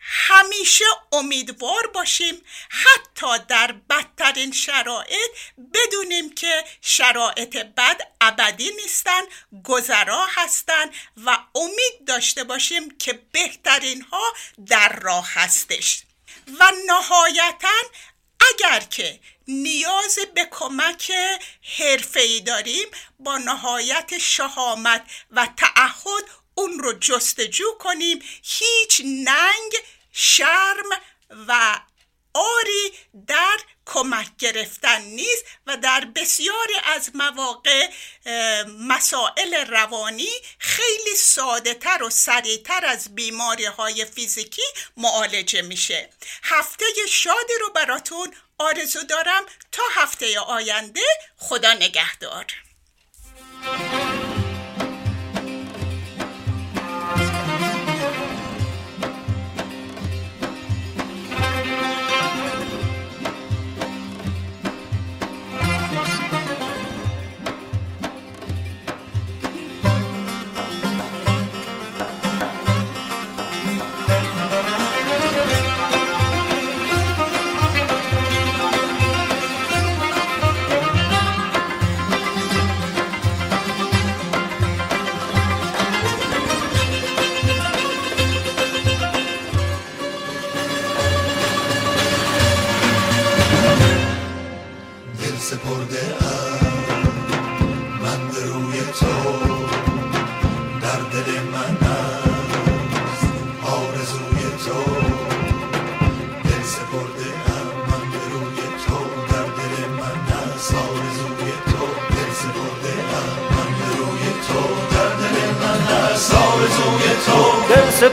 همیشه 0.06 0.86
امیدوار 1.12 1.88
باشیم 1.88 2.42
حتی 2.70 3.46
در 3.48 3.72
بدترین 3.72 4.52
شرایط 4.52 5.32
بدونیم 5.74 6.36
که 6.36 6.64
شرایط 6.82 7.58
بد 7.58 8.02
ابدی 8.22 8.72
نیستن 8.72 9.22
گذرا 9.64 10.26
هستن 10.30 10.86
و 11.26 11.38
امید 11.56 12.08
داشته 12.08 12.44
باشیم 12.44 12.98
که 12.98 13.14
بهترین 13.32 14.02
ها 14.02 14.34
در 14.68 15.00
راه 15.02 15.28
هستش. 15.34 16.04
و 16.60 16.72
نهایتا 16.88 17.70
اگر 18.52 18.80
که 18.80 19.20
نیاز 19.48 20.20
به 20.36 20.48
کمک 20.52 21.12
حرفه‌ای 21.78 22.42
داریم 22.42 22.88
با 23.20 23.38
نهایت 23.38 24.18
شهامت 24.18 25.06
و 25.32 25.48
تعهد 25.58 26.24
اون 26.56 26.80
رو 26.80 26.94
جستجو 26.94 27.78
کنیم. 27.80 28.20
هیچ 28.44 29.02
ننگ 29.06 29.72
شرم 30.12 30.90
و 31.48 31.80
آری 32.34 32.94
در 33.28 33.58
کمک 33.86 34.28
گرفتن 34.38 35.02
نیست 35.02 35.46
و 35.68 35.78
در 35.78 36.06
بسیاری 36.16 36.74
از 36.84 37.12
مواقع 37.14 37.90
مسائل 38.80 39.54
روانی 39.54 40.30
خیلی 40.60 41.16
ساده 41.16 41.74
تر 41.74 42.04
و 42.04 42.10
سریعتر 42.10 42.86
از 42.86 43.16
بیماری 43.16 43.66
های 43.66 44.06
فیزیکی 44.06 44.62
معالجه 44.98 45.62
میشه. 45.62 46.10
هفته 46.44 46.86
شادی 47.10 47.54
رو 47.62 47.70
براتون 47.70 48.36
آرزو 48.58 49.04
دارم 49.04 49.46
تا 49.72 49.84
هفته 49.96 50.40
آینده. 50.40 51.02
خدا 51.38 51.74
نگهدار. 51.74 52.46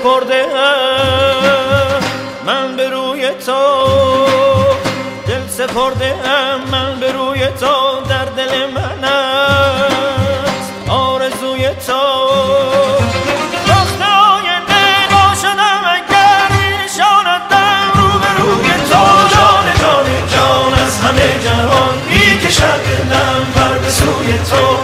سپرده 0.00 0.46
من 2.46 2.76
به 2.76 2.90
تو 3.46 3.86
دل 5.26 5.48
سپرده 5.48 6.14
من 6.72 7.00
به 7.00 7.12
روی 7.12 7.46
تو 7.46 8.00
در 8.08 8.24
دل 8.24 8.66
من 8.70 9.04
است 9.04 10.72
آرزوی 10.88 11.68
تو. 11.86 11.92
وقت 13.68 14.00
آینده 14.00 14.84
شدم 15.42 15.82
اگر 15.84 16.48
نشاندم 16.84 17.90
رو 17.94 18.18
به 18.18 18.42
روی 18.42 18.70
تو. 18.90 19.04
جان 19.34 19.66
جان 19.80 20.28
جان 20.28 20.74
از 20.86 21.00
همه 21.00 21.38
جهان 21.44 21.94
می‌کشد 22.10 22.80
دلم 23.10 23.46
بر 23.54 23.78
به 23.78 23.90
سوی 23.90 24.38
تو. 24.50 24.79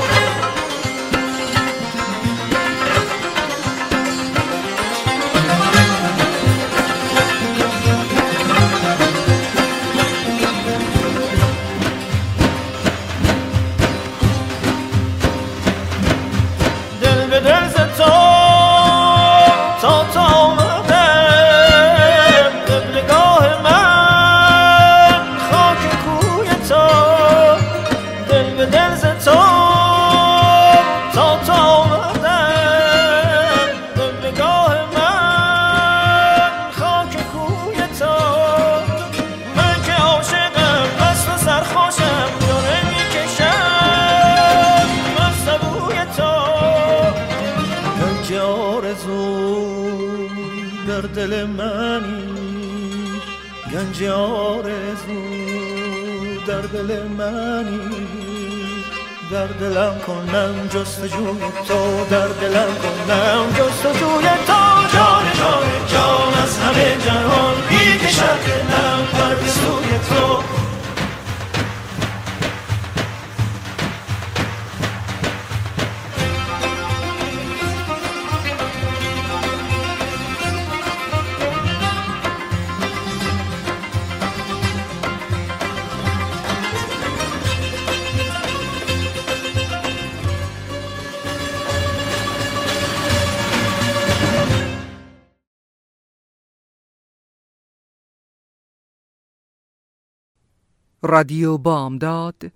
رادیو 101.17 101.59
بامداد 101.59 102.53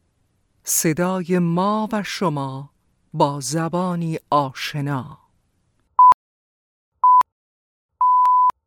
صدای 0.65 1.39
ما 1.39 1.89
و 1.93 2.03
شما 2.03 2.71
با 3.13 3.41
زبانی 3.41 4.19
آشنا. 4.31 5.20